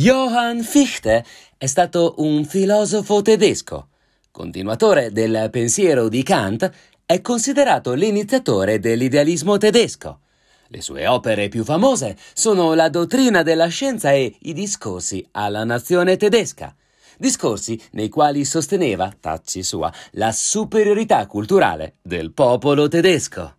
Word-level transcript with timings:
Johann 0.00 0.60
Fichte 0.60 1.24
è 1.56 1.66
stato 1.66 2.14
un 2.18 2.44
filosofo 2.44 3.20
tedesco. 3.20 3.88
Continuatore 4.30 5.10
del 5.10 5.48
pensiero 5.50 6.08
di 6.08 6.22
Kant, 6.22 6.70
è 7.04 7.20
considerato 7.20 7.94
l'iniziatore 7.94 8.78
dell'idealismo 8.78 9.58
tedesco. 9.58 10.20
Le 10.68 10.80
sue 10.82 11.08
opere 11.08 11.48
più 11.48 11.64
famose 11.64 12.16
sono 12.32 12.74
La 12.74 12.88
dottrina 12.88 13.42
della 13.42 13.66
scienza 13.66 14.12
e 14.12 14.36
I 14.42 14.52
discorsi 14.52 15.26
alla 15.32 15.64
nazione 15.64 16.16
tedesca. 16.16 16.72
Discorsi 17.16 17.82
nei 17.94 18.08
quali 18.08 18.44
sosteneva, 18.44 19.12
tacci 19.18 19.64
sua, 19.64 19.92
la 20.12 20.30
superiorità 20.30 21.26
culturale 21.26 21.96
del 22.02 22.32
popolo 22.32 22.86
tedesco. 22.86 23.57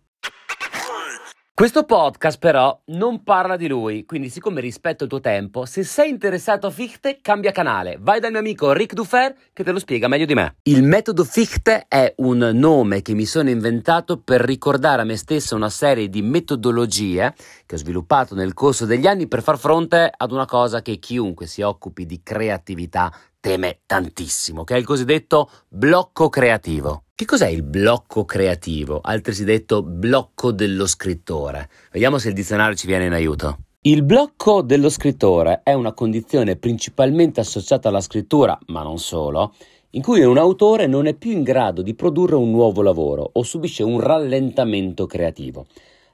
Questo 1.60 1.84
podcast 1.84 2.38
però 2.38 2.80
non 2.86 3.22
parla 3.22 3.58
di 3.58 3.68
lui, 3.68 4.06
quindi 4.06 4.30
siccome 4.30 4.62
rispetto 4.62 5.04
il 5.04 5.10
tuo 5.10 5.20
tempo, 5.20 5.66
se 5.66 5.84
sei 5.84 6.08
interessato 6.08 6.66
a 6.66 6.70
Fichte 6.70 7.18
cambia 7.20 7.52
canale, 7.52 7.98
vai 8.00 8.18
dal 8.18 8.30
mio 8.30 8.40
amico 8.40 8.72
Rick 8.72 8.94
Dufer 8.94 9.36
che 9.52 9.62
te 9.62 9.70
lo 9.70 9.78
spiega 9.78 10.08
meglio 10.08 10.24
di 10.24 10.32
me. 10.32 10.54
Il 10.62 10.82
metodo 10.82 11.22
Fichte 11.22 11.84
è 11.86 12.14
un 12.16 12.38
nome 12.54 13.02
che 13.02 13.12
mi 13.12 13.26
sono 13.26 13.50
inventato 13.50 14.16
per 14.16 14.40
ricordare 14.40 15.02
a 15.02 15.04
me 15.04 15.18
stesso 15.18 15.54
una 15.54 15.68
serie 15.68 16.08
di 16.08 16.22
metodologie 16.22 17.34
che 17.66 17.74
ho 17.74 17.78
sviluppato 17.78 18.34
nel 18.34 18.54
corso 18.54 18.86
degli 18.86 19.06
anni 19.06 19.28
per 19.28 19.42
far 19.42 19.58
fronte 19.58 20.10
ad 20.16 20.32
una 20.32 20.46
cosa 20.46 20.80
che 20.80 20.96
chiunque 20.96 21.46
si 21.46 21.60
occupi 21.60 22.06
di 22.06 22.22
creatività 22.22 23.12
teme 23.40 23.80
tantissimo, 23.86 24.64
che 24.64 24.74
è 24.74 24.78
il 24.78 24.84
cosiddetto 24.84 25.50
blocco 25.68 26.28
creativo. 26.28 27.04
Che 27.14 27.24
cos'è 27.24 27.48
il 27.48 27.62
blocco 27.62 28.24
creativo, 28.24 29.00
altresì 29.02 29.44
detto 29.44 29.82
blocco 29.82 30.52
dello 30.52 30.86
scrittore? 30.86 31.68
Vediamo 31.90 32.18
se 32.18 32.28
il 32.28 32.34
dizionario 32.34 32.76
ci 32.76 32.86
viene 32.86 33.06
in 33.06 33.12
aiuto. 33.12 33.58
Il 33.82 34.02
blocco 34.02 34.60
dello 34.62 34.90
scrittore 34.90 35.62
è 35.62 35.72
una 35.72 35.92
condizione 35.92 36.56
principalmente 36.56 37.40
associata 37.40 37.88
alla 37.88 38.02
scrittura, 38.02 38.58
ma 38.66 38.82
non 38.82 38.98
solo, 38.98 39.54
in 39.90 40.02
cui 40.02 40.22
un 40.22 40.38
autore 40.38 40.86
non 40.86 41.06
è 41.06 41.14
più 41.14 41.30
in 41.30 41.42
grado 41.42 41.82
di 41.82 41.94
produrre 41.94 42.36
un 42.36 42.50
nuovo 42.50 42.82
lavoro 42.82 43.28
o 43.32 43.42
subisce 43.42 43.82
un 43.82 43.98
rallentamento 44.00 45.06
creativo. 45.06 45.66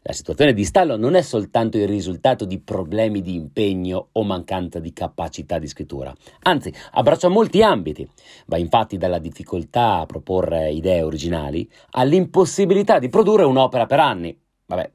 La 0.09 0.13
situazione 0.13 0.53
di 0.53 0.65
stallo 0.65 0.97
non 0.97 1.17
è 1.17 1.21
soltanto 1.21 1.79
il 1.79 1.89
risultato 1.89 2.45
di 2.45 2.61
problemi 2.61 3.23
di 3.23 3.35
impegno 3.35 4.11
o 4.13 4.23
mancanza 4.23 4.79
di 4.79 4.93
capacità 4.93 5.59
di 5.59 5.67
scrittura, 5.67 6.15
anzi 6.43 6.73
abbraccia 6.93 7.27
molti 7.27 7.61
ambiti. 7.61 8.09
Va 8.47 8.57
infatti 8.57 8.99
dalla 8.99 9.19
difficoltà 9.19 9.99
a 9.99 10.07
proporre 10.07 10.71
idee 10.71 11.03
originali 11.03 11.69
all'impossibilità 11.91 13.01
di 13.01 13.09
produrre 13.09 13.43
un'opera 13.43 13.87
per 13.87 13.99
anni. 13.99 14.39
Vabbè, 14.67 14.91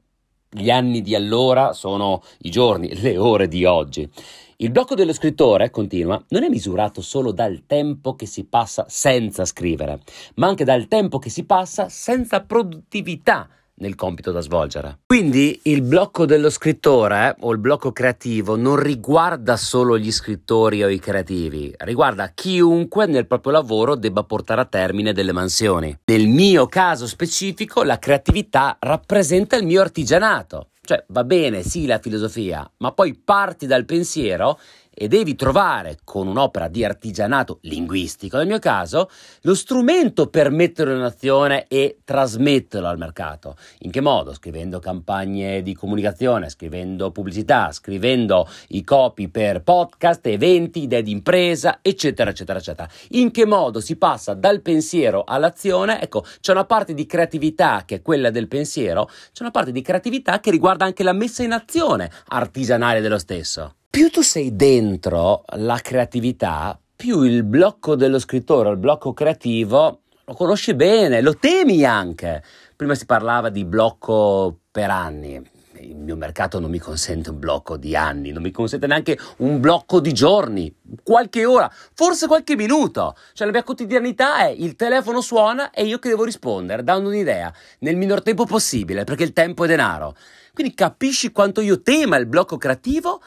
gli 0.48 0.70
anni 0.70 1.02
di 1.02 1.14
allora 1.14 1.74
sono 1.74 2.22
i 2.38 2.50
giorni, 2.50 2.98
le 2.98 3.18
ore 3.18 3.48
di 3.48 3.66
oggi. 3.66 4.08
Il 4.56 4.70
blocco 4.70 4.94
dello 4.94 5.12
scrittore, 5.12 5.68
continua, 5.68 6.24
non 6.28 6.42
è 6.42 6.48
misurato 6.48 7.02
solo 7.02 7.32
dal 7.32 7.64
tempo 7.66 8.14
che 8.14 8.24
si 8.24 8.44
passa 8.44 8.86
senza 8.88 9.44
scrivere, 9.44 10.00
ma 10.36 10.46
anche 10.46 10.64
dal 10.64 10.88
tempo 10.88 11.18
che 11.18 11.28
si 11.28 11.44
passa 11.44 11.90
senza 11.90 12.40
produttività 12.40 13.46
nel 13.82 13.96
compito 13.96 14.30
da 14.30 14.40
svolgere. 14.40 15.00
Quindi 15.06 15.60
il 15.64 15.82
blocco 15.82 16.24
dello 16.24 16.48
scrittore 16.50 17.34
o 17.40 17.50
il 17.52 17.58
blocco 17.58 17.90
creativo 17.90 18.56
non 18.56 18.76
riguarda 18.76 19.56
solo 19.56 19.98
gli 19.98 20.12
scrittori 20.12 20.82
o 20.84 20.88
i 20.88 21.00
creativi, 21.00 21.74
riguarda 21.78 22.30
chiunque 22.32 23.06
nel 23.06 23.26
proprio 23.26 23.52
lavoro 23.52 23.96
debba 23.96 24.22
portare 24.22 24.60
a 24.60 24.66
termine 24.66 25.12
delle 25.12 25.32
mansioni. 25.32 25.98
Nel 26.04 26.28
mio 26.28 26.66
caso 26.66 27.06
specifico 27.06 27.82
la 27.82 27.98
creatività 27.98 28.76
rappresenta 28.78 29.56
il 29.56 29.66
mio 29.66 29.80
artigianato. 29.80 30.68
Cioè 30.84 31.04
va 31.08 31.22
bene, 31.22 31.62
sì, 31.62 31.86
la 31.86 32.00
filosofia, 32.00 32.68
ma 32.78 32.90
poi 32.90 33.14
parti 33.14 33.66
dal 33.66 33.84
pensiero 33.84 34.58
e 34.94 35.08
devi 35.08 35.34
trovare 35.34 35.98
con 36.04 36.26
un'opera 36.26 36.68
di 36.68 36.84
artigianato 36.84 37.58
linguistico, 37.62 38.36
nel 38.36 38.46
mio 38.46 38.58
caso, 38.58 39.08
lo 39.42 39.54
strumento 39.54 40.28
per 40.28 40.50
metterlo 40.50 40.94
in 40.94 41.02
azione 41.02 41.66
e 41.68 41.98
trasmetterlo 42.04 42.86
al 42.86 42.98
mercato. 42.98 43.56
In 43.80 43.90
che 43.90 44.00
modo? 44.00 44.34
Scrivendo 44.34 44.78
campagne 44.78 45.62
di 45.62 45.74
comunicazione, 45.74 46.50
scrivendo 46.50 47.10
pubblicità, 47.10 47.72
scrivendo 47.72 48.48
i 48.68 48.84
copy 48.84 49.28
per 49.28 49.62
podcast, 49.62 50.26
eventi, 50.26 50.82
idee 50.82 51.02
di 51.02 51.10
impresa, 51.10 51.78
eccetera, 51.80 52.30
eccetera, 52.30 52.58
eccetera. 52.58 52.88
In 53.10 53.30
che 53.30 53.46
modo 53.46 53.80
si 53.80 53.96
passa 53.96 54.34
dal 54.34 54.60
pensiero 54.60 55.24
all'azione? 55.24 56.00
Ecco, 56.02 56.24
c'è 56.40 56.52
una 56.52 56.66
parte 56.66 56.94
di 56.94 57.06
creatività 57.06 57.84
che 57.86 57.96
è 57.96 58.02
quella 58.02 58.30
del 58.30 58.48
pensiero, 58.48 59.08
c'è 59.32 59.42
una 59.42 59.50
parte 59.50 59.72
di 59.72 59.82
creatività 59.82 60.40
che 60.40 60.50
riguarda 60.50 60.84
anche 60.84 61.02
la 61.02 61.12
messa 61.12 61.42
in 61.42 61.52
azione 61.52 62.10
artigianale 62.28 63.00
dello 63.00 63.18
stesso 63.18 63.76
più 63.92 64.08
tu 64.08 64.22
sei 64.22 64.56
dentro 64.56 65.44
la 65.56 65.78
creatività, 65.82 66.80
più 66.96 67.24
il 67.24 67.42
blocco 67.42 67.94
dello 67.94 68.18
scrittore, 68.18 68.70
il 68.70 68.78
blocco 68.78 69.12
creativo, 69.12 70.00
lo 70.24 70.32
conosci 70.32 70.72
bene, 70.72 71.20
lo 71.20 71.36
temi 71.36 71.84
anche. 71.84 72.42
Prima 72.74 72.94
si 72.94 73.04
parlava 73.04 73.50
di 73.50 73.66
blocco 73.66 74.60
per 74.70 74.88
anni. 74.88 75.34
Il 75.80 75.96
mio 75.96 76.16
mercato 76.16 76.58
non 76.58 76.70
mi 76.70 76.78
consente 76.78 77.28
un 77.28 77.38
blocco 77.38 77.76
di 77.76 77.94
anni, 77.94 78.32
non 78.32 78.40
mi 78.40 78.50
consente 78.50 78.86
neanche 78.86 79.18
un 79.38 79.60
blocco 79.60 80.00
di 80.00 80.14
giorni, 80.14 80.74
qualche 81.02 81.44
ora, 81.44 81.70
forse 81.92 82.26
qualche 82.26 82.56
minuto. 82.56 83.14
Cioè 83.34 83.46
la 83.46 83.52
mia 83.52 83.62
quotidianità 83.62 84.38
è 84.38 84.54
il 84.56 84.74
telefono 84.74 85.20
suona 85.20 85.70
e 85.70 85.84
io 85.84 85.98
che 85.98 86.08
devo 86.08 86.24
rispondere, 86.24 86.82
dando 86.82 87.10
un'idea, 87.10 87.52
nel 87.80 87.96
minor 87.96 88.22
tempo 88.22 88.46
possibile, 88.46 89.04
perché 89.04 89.24
il 89.24 89.34
tempo 89.34 89.64
è 89.64 89.66
denaro. 89.66 90.16
Quindi 90.54 90.72
capisci 90.72 91.30
quanto 91.30 91.60
io 91.60 91.82
tema 91.82 92.16
il 92.16 92.24
blocco 92.24 92.56
creativo 92.56 93.20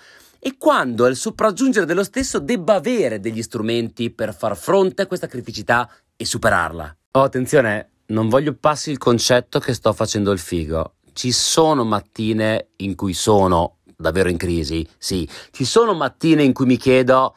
e 0.45 0.57
quando 0.59 1.05
al 1.05 1.15
sopraggiungere 1.15 1.87
dello 1.87 2.03
stesso 2.03 2.37
debba 2.37 2.75
avere 2.75 3.19
degli 3.19 3.41
strumenti 3.41 4.11
per 4.11 4.31
far 4.31 4.55
fronte 4.55 5.01
a 5.01 5.07
questa 5.07 5.25
criticità 5.25 5.89
e 6.15 6.23
superarla. 6.23 6.97
Oh, 7.13 7.23
attenzione, 7.23 7.93
non 8.07 8.29
voglio 8.29 8.53
passi 8.53 8.91
il 8.91 8.99
concetto 8.99 9.57
che 9.57 9.73
sto 9.73 9.91
facendo 9.91 10.31
il 10.31 10.37
figo. 10.37 10.97
Ci 11.13 11.31
sono 11.31 11.83
mattine 11.83 12.67
in 12.75 12.93
cui 12.93 13.15
sono 13.15 13.77
davvero 13.97 14.29
in 14.29 14.37
crisi, 14.37 14.87
sì, 14.99 15.27
ci 15.49 15.65
sono 15.65 15.95
mattine 15.95 16.43
in 16.43 16.53
cui 16.53 16.67
mi 16.67 16.77
chiedo 16.77 17.35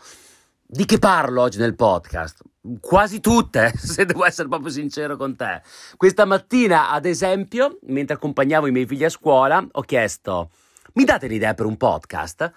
di 0.66 0.84
che 0.84 0.98
parlo 0.98 1.40
oggi 1.40 1.56
nel 1.56 1.76
podcast? 1.76 2.42
Quasi 2.78 3.20
tutte, 3.20 3.72
se 3.80 4.04
devo 4.04 4.26
essere 4.26 4.48
proprio 4.48 4.70
sincero 4.70 5.16
con 5.16 5.34
te. 5.34 5.62
Questa 5.96 6.26
mattina, 6.26 6.90
ad 6.90 7.06
esempio, 7.06 7.78
mentre 7.86 8.16
accompagnavo 8.16 8.66
i 8.66 8.70
miei 8.70 8.84
figli 8.84 9.04
a 9.04 9.08
scuola, 9.08 9.66
ho 9.66 9.80
chiesto: 9.80 10.50
mi 10.92 11.04
date 11.04 11.26
l'idea 11.26 11.54
per 11.54 11.64
un 11.64 11.78
podcast? 11.78 12.52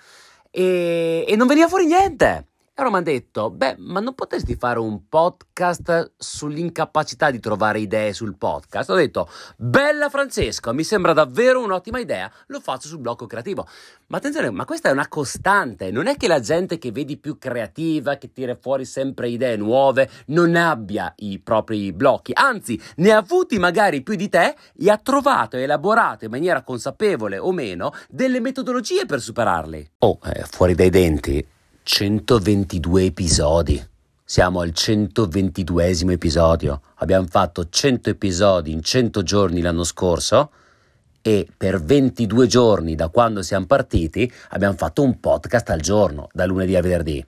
E, 0.52 1.26
e 1.28 1.36
non 1.36 1.48
veniva 1.48 1.68
fuori 1.68 1.86
niente. 1.86 2.51
Allora 2.82 2.98
mi 2.98 3.04
hanno 3.04 3.16
detto, 3.16 3.52
beh, 3.52 3.76
ma 3.78 4.00
non 4.00 4.16
potresti 4.16 4.56
fare 4.56 4.80
un 4.80 5.08
podcast 5.08 6.14
sull'incapacità 6.18 7.30
di 7.30 7.40
trovare 7.40 7.78
idee 7.80 8.12
sul 8.12 8.36
podcast? 8.36 8.90
Ho 8.90 8.96
detto, 8.96 9.30
bella 9.56 10.10
Francesco, 10.10 10.74
mi 10.74 10.84
sembra 10.84 11.14
davvero 11.14 11.64
un'ottima 11.64 12.00
idea, 12.00 12.32
lo 12.48 12.60
faccio 12.60 12.88
sul 12.88 12.98
blocco 12.98 13.28
creativo. 13.28 13.68
Ma 14.08 14.18
attenzione, 14.18 14.50
ma 14.50 14.66
questa 14.66 14.90
è 14.90 14.92
una 14.92 15.08
costante, 15.08 15.92
non 15.92 16.08
è 16.08 16.18
che 16.18 16.28
la 16.28 16.40
gente 16.40 16.80
che 16.80 16.92
vedi 16.92 17.18
più 17.18 17.38
creativa, 17.38 18.16
che 18.16 18.32
tira 18.32 18.58
fuori 18.60 18.86
sempre 18.86 19.30
idee 19.30 19.58
nuove, 19.58 20.10
non 20.28 20.56
abbia 20.56 21.14
i 21.18 21.38
propri 21.38 21.94
blocchi, 21.94 22.32
anzi, 22.34 22.82
ne 22.96 23.12
ha 23.12 23.18
avuti 23.18 23.60
magari 23.60 24.02
più 24.02 24.16
di 24.16 24.28
te 24.28 24.56
e 24.76 24.90
ha 24.90 24.98
trovato 24.98 25.56
e 25.56 25.62
elaborato 25.62 26.26
in 26.26 26.32
maniera 26.32 26.64
consapevole 26.64 27.38
o 27.38 27.52
meno 27.52 27.94
delle 28.10 28.40
metodologie 28.40 29.06
per 29.06 29.22
superarli. 29.22 29.92
Oh, 30.00 30.18
eh, 30.34 30.46
fuori 30.50 30.74
dai 30.74 30.90
denti 30.90 31.60
122 31.84 33.06
episodi. 33.06 33.84
Siamo 34.24 34.62
al 34.62 34.70
122esimo 34.70 36.12
episodio. 36.12 36.82
Abbiamo 36.98 37.26
fatto 37.28 37.68
100 37.68 38.12
episodi 38.12 38.72
in 38.72 38.84
100 38.84 39.24
giorni 39.24 39.62
l'anno 39.62 39.84
scorso 39.84 40.52
e 41.24 41.48
per 41.58 41.82
22 41.82 42.46
giorni 42.46 42.94
da 42.94 43.10
quando 43.10 43.42
siamo 43.42 43.66
partiti 43.66 44.32
abbiamo 44.50 44.76
fatto 44.76 45.02
un 45.02 45.20
podcast 45.20 45.72
al 45.72 45.82
giorno, 45.82 46.30
da 46.34 46.46
lunedì 46.46 46.76
a 46.76 46.82
venerdì. 46.82 47.26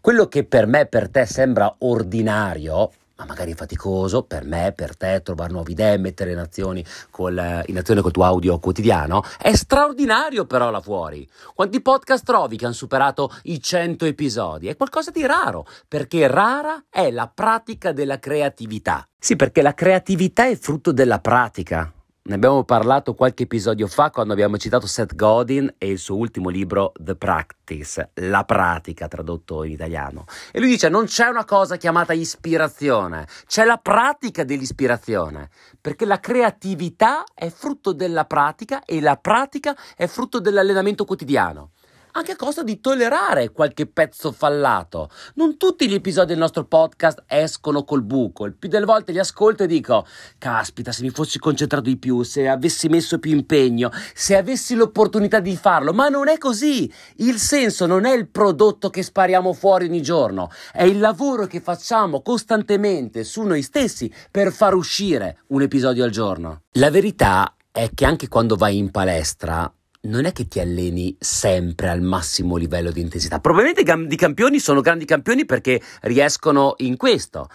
Quello 0.00 0.26
che 0.26 0.44
per 0.44 0.66
me 0.66 0.80
e 0.80 0.86
per 0.86 1.10
te 1.10 1.26
sembra 1.26 1.72
ordinario, 1.80 2.92
ma 3.16 3.24
magari 3.24 3.54
faticoso 3.54 4.22
per 4.22 4.44
me, 4.44 4.72
per 4.74 4.96
te, 4.96 5.22
trovare 5.22 5.52
nuove 5.52 5.72
idee, 5.72 5.98
mettere 5.98 6.32
in 6.32 6.38
azione, 6.38 6.84
col, 7.10 7.62
in 7.66 7.78
azione 7.78 8.00
col 8.00 8.10
tuo 8.10 8.24
audio 8.24 8.58
quotidiano, 8.58 9.22
è 9.38 9.54
straordinario 9.54 10.44
però 10.44 10.70
là 10.70 10.80
fuori. 10.80 11.28
Quanti 11.54 11.80
podcast 11.80 12.24
trovi 12.24 12.56
che 12.56 12.64
hanno 12.64 12.74
superato 12.74 13.30
i 13.44 13.60
100 13.60 14.04
episodi? 14.04 14.68
È 14.68 14.76
qualcosa 14.76 15.10
di 15.10 15.24
raro, 15.26 15.66
perché 15.86 16.26
rara 16.26 16.84
è 16.88 17.10
la 17.10 17.30
pratica 17.32 17.92
della 17.92 18.18
creatività. 18.18 19.06
Sì, 19.18 19.36
perché 19.36 19.62
la 19.62 19.74
creatività 19.74 20.46
è 20.46 20.56
frutto 20.56 20.92
della 20.92 21.20
pratica. 21.20 21.92
Ne 22.24 22.36
abbiamo 22.36 22.62
parlato 22.62 23.14
qualche 23.14 23.42
episodio 23.42 23.88
fa 23.88 24.12
quando 24.12 24.32
abbiamo 24.32 24.56
citato 24.56 24.86
Seth 24.86 25.16
Godin 25.16 25.74
e 25.76 25.88
il 25.88 25.98
suo 25.98 26.14
ultimo 26.14 26.50
libro 26.50 26.92
The 26.94 27.16
Practice, 27.16 28.10
la 28.14 28.44
pratica 28.44 29.08
tradotto 29.08 29.64
in 29.64 29.72
italiano. 29.72 30.26
E 30.52 30.60
lui 30.60 30.68
dice 30.68 30.88
non 30.88 31.06
c'è 31.06 31.26
una 31.26 31.44
cosa 31.44 31.76
chiamata 31.76 32.12
ispirazione, 32.12 33.26
c'è 33.48 33.64
la 33.64 33.76
pratica 33.76 34.44
dell'ispirazione, 34.44 35.50
perché 35.80 36.04
la 36.04 36.20
creatività 36.20 37.24
è 37.34 37.48
frutto 37.50 37.92
della 37.92 38.24
pratica 38.24 38.84
e 38.84 39.00
la 39.00 39.16
pratica 39.16 39.76
è 39.96 40.06
frutto 40.06 40.38
dell'allenamento 40.38 41.04
quotidiano. 41.04 41.70
Anche 42.12 42.32
a 42.32 42.36
costo 42.36 42.62
di 42.62 42.80
tollerare 42.80 43.50
qualche 43.50 43.86
pezzo 43.86 44.32
fallato. 44.32 45.10
Non 45.34 45.56
tutti 45.56 45.88
gli 45.88 45.94
episodi 45.94 46.28
del 46.28 46.38
nostro 46.38 46.64
podcast 46.64 47.24
escono 47.26 47.84
col 47.84 48.02
buco, 48.02 48.44
il 48.44 48.54
più 48.54 48.68
delle 48.68 48.84
volte 48.84 49.12
li 49.12 49.18
ascolto 49.18 49.62
e 49.62 49.66
dico, 49.66 50.06
caspita, 50.38 50.92
se 50.92 51.02
mi 51.02 51.10
fossi 51.10 51.38
concentrato 51.38 51.84
di 51.84 51.96
più, 51.96 52.22
se 52.22 52.48
avessi 52.48 52.88
messo 52.88 53.18
più 53.18 53.32
impegno, 53.32 53.90
se 54.14 54.36
avessi 54.36 54.74
l'opportunità 54.74 55.40
di 55.40 55.56
farlo, 55.56 55.92
ma 55.92 56.08
non 56.08 56.28
è 56.28 56.38
così. 56.38 56.92
Il 57.16 57.38
senso 57.38 57.86
non 57.86 58.04
è 58.04 58.14
il 58.14 58.28
prodotto 58.28 58.90
che 58.90 59.02
spariamo 59.02 59.52
fuori 59.52 59.86
ogni 59.86 60.02
giorno, 60.02 60.50
è 60.72 60.84
il 60.84 60.98
lavoro 60.98 61.46
che 61.46 61.60
facciamo 61.60 62.22
costantemente 62.22 63.24
su 63.24 63.42
noi 63.42 63.62
stessi 63.62 64.12
per 64.30 64.52
far 64.52 64.74
uscire 64.74 65.38
un 65.48 65.62
episodio 65.62 66.04
al 66.04 66.10
giorno. 66.10 66.62
La 66.72 66.90
verità 66.90 67.54
è 67.70 67.90
che 67.94 68.04
anche 68.04 68.28
quando 68.28 68.56
vai 68.56 68.76
in 68.76 68.90
palestra 68.90 69.72
non 70.02 70.24
è 70.24 70.32
che 70.32 70.48
ti 70.48 70.58
alleni 70.58 71.16
sempre 71.18 71.88
al 71.88 72.00
massimo 72.00 72.56
livello 72.56 72.90
di 72.90 73.00
intensità. 73.00 73.38
Probabilmente 73.38 73.82
i 73.82 73.84
grandi 73.84 74.16
campioni 74.16 74.58
sono 74.58 74.80
grandi 74.80 75.04
campioni 75.04 75.44
perché 75.44 75.80
riescono 76.02 76.74
in 76.78 76.96
questo. 76.96 77.48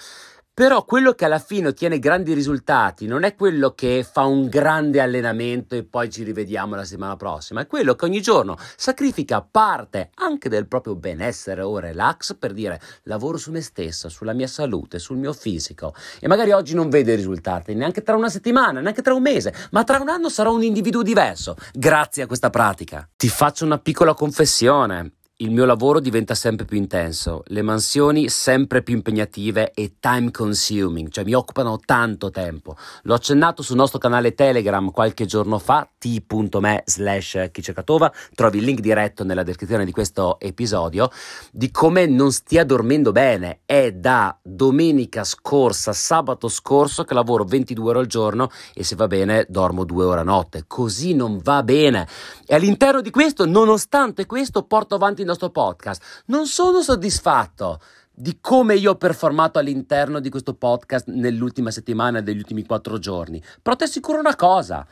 Però 0.60 0.86
quello 0.86 1.14
che 1.14 1.26
alla 1.26 1.38
fine 1.38 1.68
ottiene 1.68 2.00
grandi 2.00 2.34
risultati 2.34 3.06
non 3.06 3.22
è 3.22 3.36
quello 3.36 3.76
che 3.76 4.04
fa 4.04 4.24
un 4.24 4.48
grande 4.48 5.00
allenamento 5.00 5.76
e 5.76 5.84
poi 5.84 6.10
ci 6.10 6.24
rivediamo 6.24 6.74
la 6.74 6.84
settimana 6.84 7.16
prossima, 7.16 7.62
è 7.62 7.68
quello 7.68 7.94
che 7.94 8.06
ogni 8.06 8.22
giorno 8.22 8.58
sacrifica 8.76 9.44
parte 9.44 10.10
anche 10.16 10.50
del 10.50 10.68
proprio 10.68 10.96
benessere 10.96 11.62
o 11.62 11.78
relax 11.78 12.36
per 12.40 12.54
dire 12.54 12.82
lavoro 13.04 13.38
su 13.38 13.52
me 13.52 13.62
stesso, 13.62 14.10
sulla 14.10 14.34
mia 14.34 14.48
salute, 14.48 14.98
sul 14.98 15.18
mio 15.18 15.32
fisico 15.32 15.94
e 16.20 16.28
magari 16.28 16.54
oggi 16.54 16.74
non 16.74 16.90
vede 16.90 17.14
i 17.14 17.18
risultati, 17.18 17.76
neanche 17.76 18.02
tra 18.02 18.16
una 18.16 18.30
settimana, 18.30 18.82
neanche 18.82 19.04
tra 19.04 19.14
un 19.14 19.22
mese, 19.22 19.54
ma 19.70 19.84
tra 19.84 20.00
un 20.00 20.10
anno 20.10 20.28
sarò 20.28 20.56
un 20.56 20.64
individuo 20.64 21.04
diverso 21.04 21.56
grazie 21.72 22.24
a 22.24 22.26
questa 22.26 22.50
pratica. 22.50 23.08
Ti 23.16 23.30
faccio 23.30 23.64
una 23.64 23.78
piccola 23.78 24.16
confessione. 24.16 25.17
Il 25.40 25.52
mio 25.52 25.66
lavoro 25.66 26.00
diventa 26.00 26.34
sempre 26.34 26.66
più 26.66 26.78
intenso, 26.78 27.44
le 27.50 27.62
mansioni 27.62 28.28
sempre 28.28 28.82
più 28.82 28.96
impegnative 28.96 29.72
e 29.76 29.98
time 30.00 30.32
consuming, 30.32 31.10
cioè 31.12 31.24
mi 31.26 31.36
occupano 31.36 31.78
tanto 31.86 32.32
tempo. 32.32 32.76
L'ho 33.04 33.14
accennato 33.14 33.62
sul 33.62 33.76
nostro 33.76 34.00
canale 34.00 34.34
Telegram 34.34 34.90
qualche 34.90 35.28
giorno 35.28 35.60
fa, 35.60 35.88
t.me 35.96 36.82
slash 36.86 37.50
chicercatova, 37.52 38.12
trovi 38.34 38.58
il 38.58 38.64
link 38.64 38.80
diretto 38.80 39.24
nella 39.24 39.44
descrizione 39.44 39.86
di 39.86 39.92
questo 39.92 40.40
episodio, 40.40 41.12
di 41.52 41.70
come 41.70 42.08
non 42.08 42.32
stia 42.32 42.64
dormendo 42.64 43.12
bene. 43.12 43.60
È 43.64 43.92
da 43.92 44.36
domenica 44.42 45.24
scorsa, 45.24 45.94
sabato 45.94 46.48
scorso, 46.48 47.04
che 47.04 47.14
lavoro 47.14 47.44
22 47.44 47.90
ore 47.90 48.00
al 48.00 48.08
giorno 48.08 48.50
e 48.74 48.84
se 48.84 48.96
va 48.96 49.06
bene 49.06 49.46
dormo 49.48 49.84
2 49.84 50.04
ore 50.04 50.22
a 50.22 50.24
notte. 50.24 50.64
Così 50.66 51.14
non 51.14 51.38
va 51.44 51.62
bene. 51.62 52.08
E 52.44 52.56
all'interno 52.56 53.02
di 53.02 53.12
questo, 53.12 53.46
nonostante 53.46 54.26
questo, 54.26 54.64
porto 54.64 54.96
avanti 54.96 55.26
nostro 55.28 55.50
podcast. 55.50 56.24
Non 56.26 56.48
sono 56.48 56.82
soddisfatto 56.82 57.80
di 58.20 58.40
come 58.42 58.76
io 58.76 58.92
ho 58.92 58.96
performato 58.96 59.60
all'interno 59.60 60.20
di 60.20 60.30
questo 60.30 60.56
podcast 60.56 61.08
nell'ultima 61.08 61.70
settimana, 61.70 62.20
degli 62.20 62.40
ultimi 62.40 62.66
quattro 62.66 62.98
giorni. 62.98 63.42
Però 63.62 63.76
ti 63.76 63.84
assicuro 63.84 64.18
una 64.18 64.36
cosa. 64.36 64.88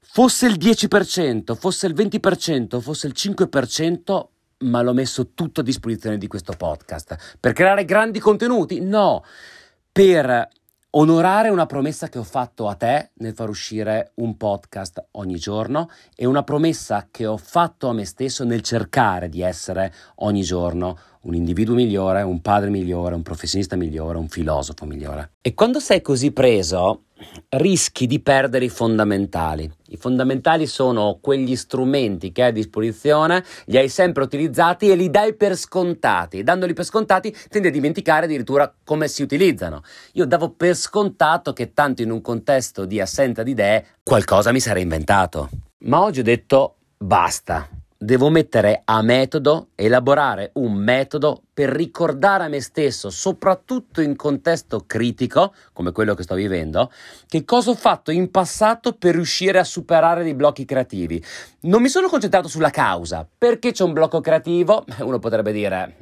Fosse 0.00 0.46
il 0.46 0.54
10%, 0.54 1.54
fosse 1.54 1.86
il 1.86 1.94
20%, 1.94 2.80
fosse 2.80 3.06
il 3.06 3.12
5%, 3.14 4.26
ma 4.60 4.80
l'ho 4.80 4.94
messo 4.94 5.32
tutto 5.34 5.60
a 5.60 5.64
disposizione 5.64 6.16
di 6.16 6.26
questo 6.26 6.54
podcast. 6.56 7.36
Per 7.38 7.52
creare 7.52 7.84
grandi 7.84 8.18
contenuti? 8.18 8.80
No. 8.80 9.22
Per 9.92 10.48
onorare 10.92 11.50
una 11.50 11.66
promessa 11.66 12.08
che 12.08 12.18
ho 12.18 12.24
fatto 12.24 12.66
a 12.66 12.74
te 12.74 13.10
nel 13.14 13.34
far 13.34 13.48
uscire 13.48 14.12
un 14.14 14.36
podcast 14.36 15.06
ogni 15.12 15.36
giorno 15.36 15.88
e 16.16 16.26
una 16.26 16.42
promessa 16.42 17.08
che 17.10 17.26
ho 17.26 17.36
fatto 17.36 17.88
a 17.88 17.92
me 17.92 18.04
stesso 18.04 18.44
nel 18.44 18.62
cercare 18.62 19.28
di 19.28 19.40
essere 19.40 19.92
ogni 20.16 20.42
giorno 20.42 20.98
un 21.22 21.34
individuo 21.34 21.74
migliore, 21.74 22.22
un 22.22 22.40
padre 22.40 22.70
migliore, 22.70 23.14
un 23.14 23.22
professionista 23.22 23.76
migliore, 23.76 24.18
un 24.18 24.28
filosofo 24.28 24.86
migliore. 24.86 25.32
E 25.42 25.54
quando 25.54 25.78
sei 25.80 26.00
così 26.00 26.32
preso, 26.32 27.04
rischi 27.50 28.06
di 28.06 28.20
perdere 28.20 28.64
i 28.64 28.68
fondamentali. 28.68 29.70
I 29.88 29.96
fondamentali 29.96 30.66
sono 30.66 31.18
quegli 31.20 31.56
strumenti 31.56 32.32
che 32.32 32.42
hai 32.42 32.48
a 32.48 32.52
disposizione, 32.52 33.44
li 33.66 33.76
hai 33.76 33.88
sempre 33.88 34.22
utilizzati 34.22 34.90
e 34.90 34.94
li 34.94 35.10
dai 35.10 35.34
per 35.34 35.56
scontati. 35.56 36.42
Dandoli 36.42 36.72
per 36.72 36.84
scontati 36.84 37.34
tendi 37.48 37.68
a 37.68 37.70
dimenticare 37.70 38.24
addirittura 38.24 38.72
come 38.84 39.08
si 39.08 39.22
utilizzano. 39.22 39.82
Io 40.12 40.24
davo 40.24 40.50
per 40.50 40.74
scontato 40.74 41.52
che 41.52 41.72
tanto 41.74 42.02
in 42.02 42.10
un 42.10 42.20
contesto 42.20 42.84
di 42.84 43.00
assenza 43.00 43.42
di 43.42 43.50
idee 43.50 43.86
qualcosa 44.02 44.52
mi 44.52 44.60
sarei 44.60 44.82
inventato. 44.82 45.50
Ma 45.80 46.02
oggi 46.02 46.20
ho 46.20 46.24
detto 46.24 46.76
basta 46.96 47.68
devo 48.02 48.30
mettere 48.30 48.80
a 48.86 49.02
metodo, 49.02 49.68
elaborare 49.74 50.52
un 50.54 50.72
metodo 50.72 51.42
per 51.52 51.68
ricordare 51.68 52.44
a 52.44 52.48
me 52.48 52.62
stesso, 52.62 53.10
soprattutto 53.10 54.00
in 54.00 54.16
contesto 54.16 54.84
critico, 54.86 55.52
come 55.74 55.92
quello 55.92 56.14
che 56.14 56.22
sto 56.22 56.34
vivendo, 56.34 56.90
che 57.28 57.44
cosa 57.44 57.70
ho 57.70 57.74
fatto 57.74 58.10
in 58.10 58.30
passato 58.30 58.94
per 58.94 59.16
riuscire 59.16 59.58
a 59.58 59.64
superare 59.64 60.22
dei 60.22 60.32
blocchi 60.32 60.64
creativi. 60.64 61.22
Non 61.60 61.82
mi 61.82 61.90
sono 61.90 62.08
concentrato 62.08 62.48
sulla 62.48 62.70
causa, 62.70 63.28
perché 63.36 63.72
c'è 63.72 63.84
un 63.84 63.92
blocco 63.92 64.22
creativo? 64.22 64.86
Uno 65.00 65.18
potrebbe 65.18 65.52
dire, 65.52 65.96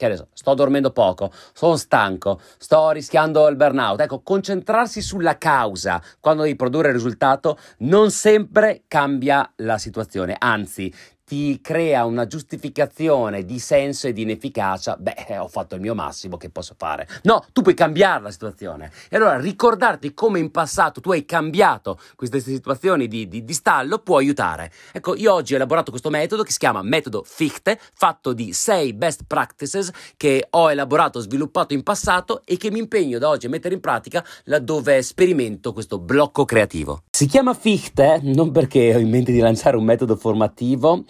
che 0.00 0.06
adesso 0.06 0.28
sto 0.32 0.54
dormendo 0.54 0.92
poco, 0.92 1.32
sono 1.52 1.74
stanco, 1.74 2.40
sto 2.58 2.90
rischiando 2.90 3.48
il 3.48 3.56
burnout. 3.56 4.00
Ecco, 4.00 4.22
concentrarsi 4.22 5.02
sulla 5.02 5.36
causa 5.36 6.00
quando 6.20 6.42
devi 6.42 6.54
produrre 6.54 6.88
il 6.88 6.94
risultato 6.94 7.58
non 7.78 8.12
sempre 8.12 8.84
cambia 8.86 9.52
la 9.56 9.78
situazione, 9.78 10.36
anzi 10.38 10.92
ti 11.30 11.60
crea 11.60 12.06
una 12.06 12.26
giustificazione 12.26 13.44
di 13.44 13.60
senso 13.60 14.08
e 14.08 14.12
di 14.12 14.22
inefficacia, 14.22 14.96
beh, 14.98 15.38
ho 15.38 15.46
fatto 15.46 15.76
il 15.76 15.80
mio 15.80 15.94
massimo 15.94 16.36
che 16.36 16.50
posso 16.50 16.74
fare. 16.76 17.06
No, 17.22 17.44
tu 17.52 17.62
puoi 17.62 17.74
cambiare 17.74 18.20
la 18.20 18.32
situazione. 18.32 18.90
E 19.08 19.14
allora 19.14 19.38
ricordarti 19.38 20.12
come 20.12 20.40
in 20.40 20.50
passato 20.50 21.00
tu 21.00 21.12
hai 21.12 21.24
cambiato 21.24 22.00
queste 22.16 22.40
situazioni 22.40 23.06
di, 23.06 23.28
di, 23.28 23.44
di 23.44 23.52
stallo 23.52 24.00
può 24.00 24.16
aiutare. 24.16 24.72
Ecco, 24.90 25.14
io 25.14 25.32
oggi 25.32 25.52
ho 25.52 25.56
elaborato 25.56 25.92
questo 25.92 26.10
metodo 26.10 26.42
che 26.42 26.50
si 26.50 26.58
chiama 26.58 26.82
metodo 26.82 27.22
Fichte, 27.24 27.78
fatto 27.92 28.32
di 28.32 28.52
sei 28.52 28.92
best 28.92 29.22
practices 29.24 29.92
che 30.16 30.48
ho 30.50 30.68
elaborato, 30.68 31.20
sviluppato 31.20 31.74
in 31.74 31.84
passato 31.84 32.42
e 32.44 32.56
che 32.56 32.72
mi 32.72 32.80
impegno 32.80 33.18
da 33.18 33.28
oggi 33.28 33.46
a 33.46 33.50
mettere 33.50 33.74
in 33.74 33.80
pratica 33.80 34.26
laddove 34.46 35.00
sperimento 35.02 35.72
questo 35.72 36.00
blocco 36.00 36.44
creativo. 36.44 37.02
Si 37.08 37.26
chiama 37.26 37.54
Fichte 37.54 38.18
non 38.20 38.50
perché 38.50 38.96
ho 38.96 38.98
in 38.98 39.10
mente 39.10 39.30
di 39.30 39.38
lanciare 39.38 39.76
un 39.76 39.84
metodo 39.84 40.16
formativo, 40.16 41.04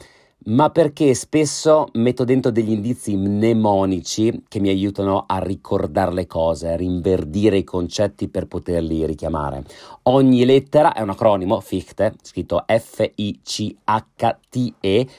ma 0.46 0.70
perché 0.70 1.12
spesso 1.14 1.88
metto 1.94 2.24
dentro 2.24 2.50
degli 2.50 2.70
indizi 2.70 3.16
mnemonici 3.16 4.44
che 4.48 4.60
mi 4.60 4.68
aiutano 4.70 5.24
a 5.26 5.38
ricordare 5.38 6.12
le 6.12 6.26
cose, 6.26 6.70
a 6.70 6.76
rinverdire 6.76 7.58
i 7.58 7.64
concetti 7.64 8.28
per 8.28 8.46
poterli 8.46 9.04
richiamare. 9.04 9.64
Ogni 10.04 10.44
lettera 10.44 10.94
è 10.94 11.02
un 11.02 11.10
acronimo, 11.10 11.60
Fichte, 11.60 12.14
scritto 12.22 12.64
F-I-C-H-T-E, 12.66 13.76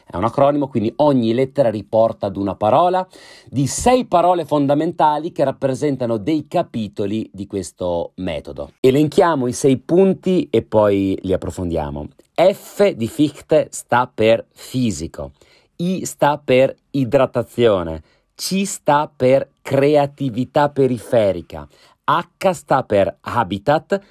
è 0.06 0.16
un 0.16 0.24
acronimo, 0.24 0.68
quindi 0.68 0.92
ogni 0.98 1.34
lettera 1.34 1.70
riporta 1.70 2.26
ad 2.26 2.36
una 2.36 2.56
parola 2.56 3.08
di 3.48 3.68
sei 3.68 4.06
parole 4.06 4.46
fondamentali 4.46 5.32
che 5.32 5.44
rappresentano 5.44 6.18
dei 6.18 6.48
capitoli 6.48 7.30
di 7.32 7.46
questo 7.46 8.14
metodo. 8.16 8.72
Elenchiamo 8.80 9.46
i 9.48 9.54
sei 9.54 9.78
punti 9.78 10.48
e 10.50 10.64
poi 10.64 11.18
li 11.22 11.34
approfondiamo. 11.34 12.08
F 12.34 12.92
di 12.94 13.08
Fichte 13.08 13.68
sta 13.72 14.10
per 14.14 14.46
fisico, 14.52 15.32
I 15.78 16.06
sta 16.06 16.38
per 16.38 16.76
idratazione, 16.92 18.02
C 18.36 18.64
sta 18.66 19.12
per 19.14 19.50
creatività 19.62 20.70
periferica, 20.70 21.68
H 22.04 22.52
sta 22.52 22.84
per 22.84 23.18
habitat, 23.22 24.02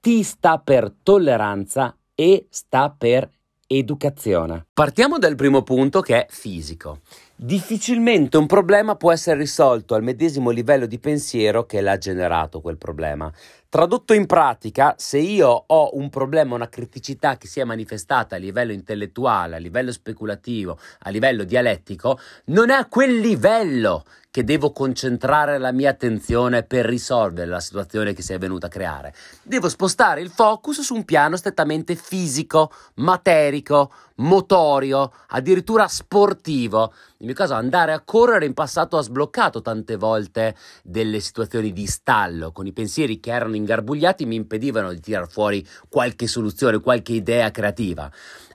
T 0.00 0.20
sta 0.22 0.58
per 0.58 0.92
tolleranza 1.02 1.96
E 2.14 2.46
sta 2.50 2.90
per 2.90 3.30
educazione. 3.66 4.66
Partiamo 4.72 5.18
dal 5.18 5.36
primo 5.36 5.62
punto 5.62 6.00
che 6.00 6.24
è 6.24 6.26
fisico. 6.28 7.00
Difficilmente 7.40 8.36
un 8.36 8.46
problema 8.46 8.96
può 8.96 9.12
essere 9.12 9.38
risolto 9.38 9.94
al 9.94 10.02
medesimo 10.02 10.50
livello 10.50 10.86
di 10.86 10.98
pensiero 10.98 11.66
che 11.66 11.80
l'ha 11.80 11.96
generato 11.96 12.60
quel 12.60 12.78
problema. 12.78 13.32
Tradotto 13.68 14.12
in 14.12 14.26
pratica, 14.26 14.96
se 14.98 15.18
io 15.18 15.46
ho 15.66 15.90
un 15.92 16.10
problema, 16.10 16.56
una 16.56 16.68
criticità 16.68 17.36
che 17.36 17.46
si 17.46 17.60
è 17.60 17.64
manifestata 17.64 18.34
a 18.34 18.38
livello 18.40 18.72
intellettuale, 18.72 19.54
a 19.54 19.60
livello 19.60 19.92
speculativo, 19.92 20.80
a 21.00 21.10
livello 21.10 21.44
dialettico, 21.44 22.18
non 22.46 22.70
è 22.70 22.74
a 22.74 22.86
quel 22.86 23.20
livello 23.20 24.02
che 24.30 24.42
devo 24.42 24.72
concentrare 24.72 25.58
la 25.58 25.72
mia 25.72 25.90
attenzione 25.90 26.62
per 26.62 26.86
risolvere 26.86 27.46
la 27.46 27.60
situazione 27.60 28.14
che 28.14 28.22
si 28.22 28.32
è 28.32 28.38
venuta 28.38 28.66
a 28.66 28.70
creare. 28.70 29.14
Devo 29.42 29.68
spostare 29.68 30.22
il 30.22 30.30
focus 30.30 30.80
su 30.80 30.94
un 30.94 31.04
piano 31.04 31.36
strettamente 31.36 31.94
fisico, 31.94 32.72
materico, 32.94 33.92
motorio, 34.16 35.12
addirittura 35.28 35.88
sportivo 35.88 36.92
Nel 37.20 37.30
mio 37.30 37.36
caso 37.36 37.54
andare 37.54 37.90
a 37.90 38.00
correre 38.00 38.46
in 38.46 38.54
passato 38.54 38.96
ha 38.96 39.02
sbloccato 39.02 39.60
tante 39.60 39.96
volte 39.96 40.54
delle 40.84 41.18
situazioni 41.18 41.72
di 41.72 41.84
stallo, 41.84 42.52
con 42.52 42.64
i 42.68 42.72
pensieri 42.72 43.18
che 43.18 43.32
erano 43.32 43.56
ingarbugliati 43.56 44.24
mi 44.24 44.36
impedivano 44.36 44.92
di 44.92 45.00
tirar 45.00 45.28
fuori 45.28 45.66
qualche 45.88 46.28
soluzione, 46.28 46.78
qualche 46.78 47.14
idea 47.14 47.50
creativa. 47.50 48.08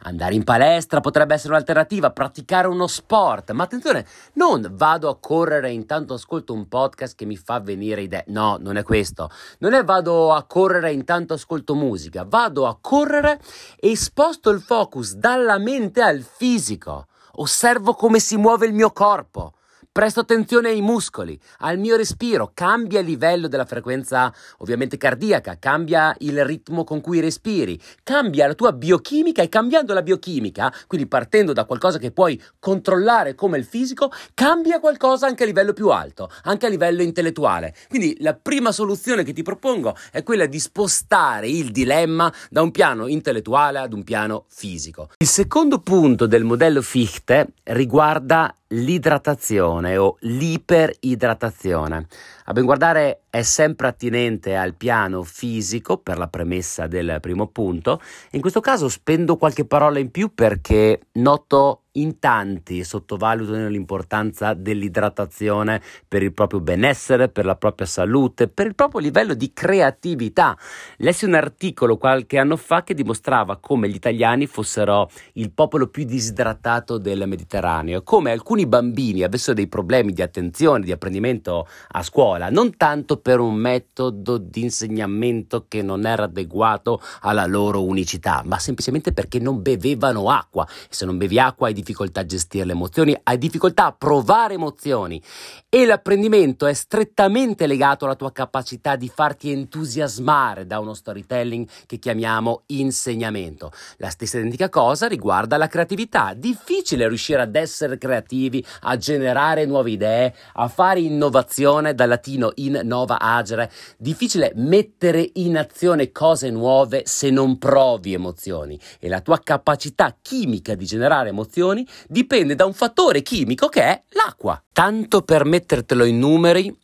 Andare 0.04 0.36
in 0.36 0.46
palestra 0.46 1.02
potrebbe 1.02 1.34
essere 1.34 1.50
un'alternativa, 1.52 2.12
praticare 2.12 2.70
uno 2.70 2.88
sport, 2.88 3.52
ma 3.52 3.64
attenzione, 3.64 4.06
non 4.36 4.66
vado 4.72 5.10
a 5.10 5.18
correre 5.20 5.68
e 5.68 5.74
intanto 5.74 6.14
ascolto 6.14 6.54
un 6.54 6.70
podcast 6.70 7.18
che 7.18 7.26
mi 7.26 7.36
fa 7.36 7.60
venire 7.60 8.04
idee. 8.04 8.24
No, 8.28 8.56
non 8.62 8.78
è 8.78 8.84
questo. 8.84 9.30
Non 9.58 9.74
è 9.74 9.84
vado 9.84 10.32
a 10.32 10.42
correre 10.44 10.88
e 10.90 10.94
intanto 10.94 11.34
ascolto 11.34 11.76
musica, 11.76 12.24
vado 12.26 12.66
a 12.66 12.78
correre 12.80 13.42
e 13.78 13.94
sposto 13.98 14.52
il 14.52 14.62
focus 14.62 15.16
dalla 15.16 15.58
mente 15.58 16.02
al 16.02 16.22
fisico. 16.22 17.08
Osservo 17.36 17.96
come 17.96 18.20
si 18.20 18.38
muove 18.38 18.68
il 18.68 18.74
mio 18.74 18.92
corpo. 18.92 19.54
Presto 19.94 20.22
attenzione 20.22 20.70
ai 20.70 20.82
muscoli, 20.82 21.40
al 21.60 21.78
mio 21.78 21.96
respiro, 21.96 22.50
cambia 22.56 23.02
il 23.02 23.06
livello 23.06 23.48
della 23.48 23.64
frequenza 23.64 24.34
ovviamente 24.58 24.98
cardiaca, 24.98 25.60
cambia 25.60 26.16
il 26.22 26.44
ritmo 26.44 26.84
con 26.84 27.00
cui 27.00 27.20
respiri, 27.20 27.80
cambia 28.02 28.48
la 28.48 28.56
tua 28.56 28.74
biochimica 28.74 29.44
e 29.44 29.50
cambiando 29.50 29.94
la 29.94 30.02
biochimica, 30.02 30.74
quindi 30.88 31.06
partendo 31.06 31.54
da 31.54 31.66
qualcosa 31.66 32.00
che 32.00 32.10
puoi 32.10 32.42
controllare 32.58 33.36
come 33.36 33.60
il 33.60 33.66
fisico, 33.66 34.12
cambia 34.34 34.80
qualcosa 34.80 35.28
anche 35.28 35.44
a 35.44 35.46
livello 35.46 35.74
più 35.74 35.90
alto, 35.90 36.28
anche 36.46 36.66
a 36.66 36.70
livello 36.70 37.04
intellettuale. 37.04 37.76
Quindi 37.88 38.18
la 38.22 38.34
prima 38.34 38.72
soluzione 38.72 39.24
che 39.24 39.32
ti 39.32 39.44
propongo 39.44 39.96
è 40.12 40.24
quella 40.24 40.48
di 40.48 40.60
spostare 40.60 41.48
il 41.48 41.70
dilemma 41.70 42.34
da 42.50 42.64
un 42.64 42.72
piano 42.72 43.06
intellettuale 43.06 43.78
ad 43.78 43.94
un 43.94 44.04
piano 44.04 44.46
fisico. 44.48 45.12
Il 45.20 45.28
secondo 45.28 45.82
punto 45.82 46.26
del 46.26 46.46
modello 46.46 46.82
Fichte 46.82 47.50
riguarda 47.66 48.56
l'idratazione 48.74 49.98
o 49.98 50.18
l'iperidratazione. 50.22 52.08
A 52.46 52.54
ben 52.54 52.66
guardare 52.66 53.22
è 53.30 53.42
sempre 53.42 53.88
attinente 53.88 54.56
al 54.56 54.74
piano 54.74 55.24
fisico 55.24 55.98
per 55.98 56.18
la 56.18 56.28
premessa 56.28 56.88
del 56.88 57.18
primo 57.22 57.48
punto. 57.48 58.02
In 58.32 58.42
questo 58.42 58.60
caso 58.60 58.90
spendo 58.90 59.38
qualche 59.38 59.66
parola 59.66 60.00
in 60.00 60.12
più 60.12 60.34
perché 60.34 61.02
noto 61.14 61.83
in 61.94 62.20
tanti 62.20 62.84
sottovalutano 62.84 63.68
l'importanza 63.68 64.54
dell'idratazione 64.54 65.82
per 66.08 66.24
il 66.24 66.34
proprio 66.34 66.60
benessere, 66.60 67.30
per 67.30 67.46
la 67.46 67.56
propria 67.56 67.86
salute, 67.86 68.48
per 68.48 68.68
il 68.68 68.76
proprio 68.76 69.02
livello 69.02 69.34
di 69.34 69.52
creatività. 69.54 70.58
Lessi 70.98 71.26
un 71.26 71.34
articolo 71.34 71.98
qualche 71.98 72.38
anno 72.38 72.58
fa 72.58 72.84
che 72.84 72.94
dimostrava 72.94 73.58
come 73.58 73.90
gli 73.90 73.96
italiani 73.96 74.48
fossero 74.48 75.10
il 75.34 75.52
popolo 75.52 75.88
più 75.88 76.06
disidratato 76.06 76.98
del 76.98 77.28
Mediterraneo, 77.28 78.02
come 78.02 78.32
alcuni 78.32 78.66
bambini 78.66 79.24
avessero 79.24 79.54
dei 79.54 79.68
problemi 79.68 80.14
di 80.14 80.22
attenzione, 80.22 80.86
di 80.86 80.92
apprendimento 80.92 81.68
a 81.92 82.02
scuola, 82.02 82.50
non 82.50 82.76
tanto 82.76 83.18
per 83.18 83.40
un 83.40 83.54
metodo 83.54 84.38
di 84.38 84.62
insegnamento 84.62 85.66
che 85.68 85.82
non 85.82 86.06
era 86.06 86.24
adeguato 86.24 87.02
alla 87.22 87.46
loro 87.46 87.84
unicità, 87.84 88.42
ma 88.46 88.58
semplicemente 88.58 89.14
perché 89.14 89.40
non 89.40 89.62
bevevano 89.62 90.30
acqua. 90.30 90.66
E 90.66 90.94
se 90.94 91.06
non 91.06 91.18
bevi 91.18 91.40
acqua 91.40 91.68
hai 91.68 91.74
difficoltà 91.84 92.22
a 92.22 92.26
gestire 92.26 92.66
le 92.66 92.72
emozioni, 92.72 93.16
hai 93.24 93.38
difficoltà 93.38 93.86
a 93.86 93.92
provare 93.92 94.56
emozioni 94.56 95.22
e 95.70 95.86
l'apprendimento 95.86 96.66
è 96.66 96.74
strettamente 96.74 97.68
legato 97.68 98.06
alla 98.06 98.16
tua 98.16 98.32
capacità 98.32 98.96
di 98.96 99.10
farti 99.10 99.52
entusiasmare 99.52 100.66
da 100.66 100.80
uno 100.80 100.94
storytelling 100.94 101.68
che 101.86 101.98
chiamiamo 101.98 102.64
insegnamento. 102.68 103.72
La 103.98 104.10
stessa 104.10 104.38
identica 104.38 104.70
cosa 104.70 105.08
riguarda 105.08 105.58
la 105.58 105.68
creatività. 105.68 106.34
Difficile 106.36 107.08
riuscire 107.08 107.42
ad 107.42 107.56
essere 107.56 107.98
creativi, 107.98 108.64
a 108.82 108.98
generare 108.98 109.66
nuove 109.66 109.92
idee, 109.92 110.34
a 110.54 110.68
fare 110.68 111.00
innovazione, 111.00 111.94
dal 111.94 112.10
latino 112.10 112.52
in 112.56 112.82
nova 112.84 113.20
agere. 113.20 113.72
Difficile 113.98 114.52
mettere 114.56 115.28
in 115.34 115.58
azione 115.58 116.12
cose 116.12 116.50
nuove 116.50 117.04
se 117.06 117.30
non 117.30 117.58
provi 117.58 118.14
emozioni 118.14 118.80
e 119.00 119.10
la 119.10 119.22
tua 119.22 119.40
capacità 119.40 120.16
chimica 120.22 120.76
di 120.76 120.86
generare 120.86 121.30
emozioni 121.30 121.73
dipende 122.08 122.56
da 122.56 122.66
un 122.66 122.74
fattore 122.74 123.22
chimico 123.22 123.68
che 123.68 123.82
è 123.82 124.04
l'acqua. 124.10 124.62
Tanto 124.72 125.22
per 125.22 125.46
mettertelo 125.46 126.04
in 126.04 126.20
numeri, 126.20 126.76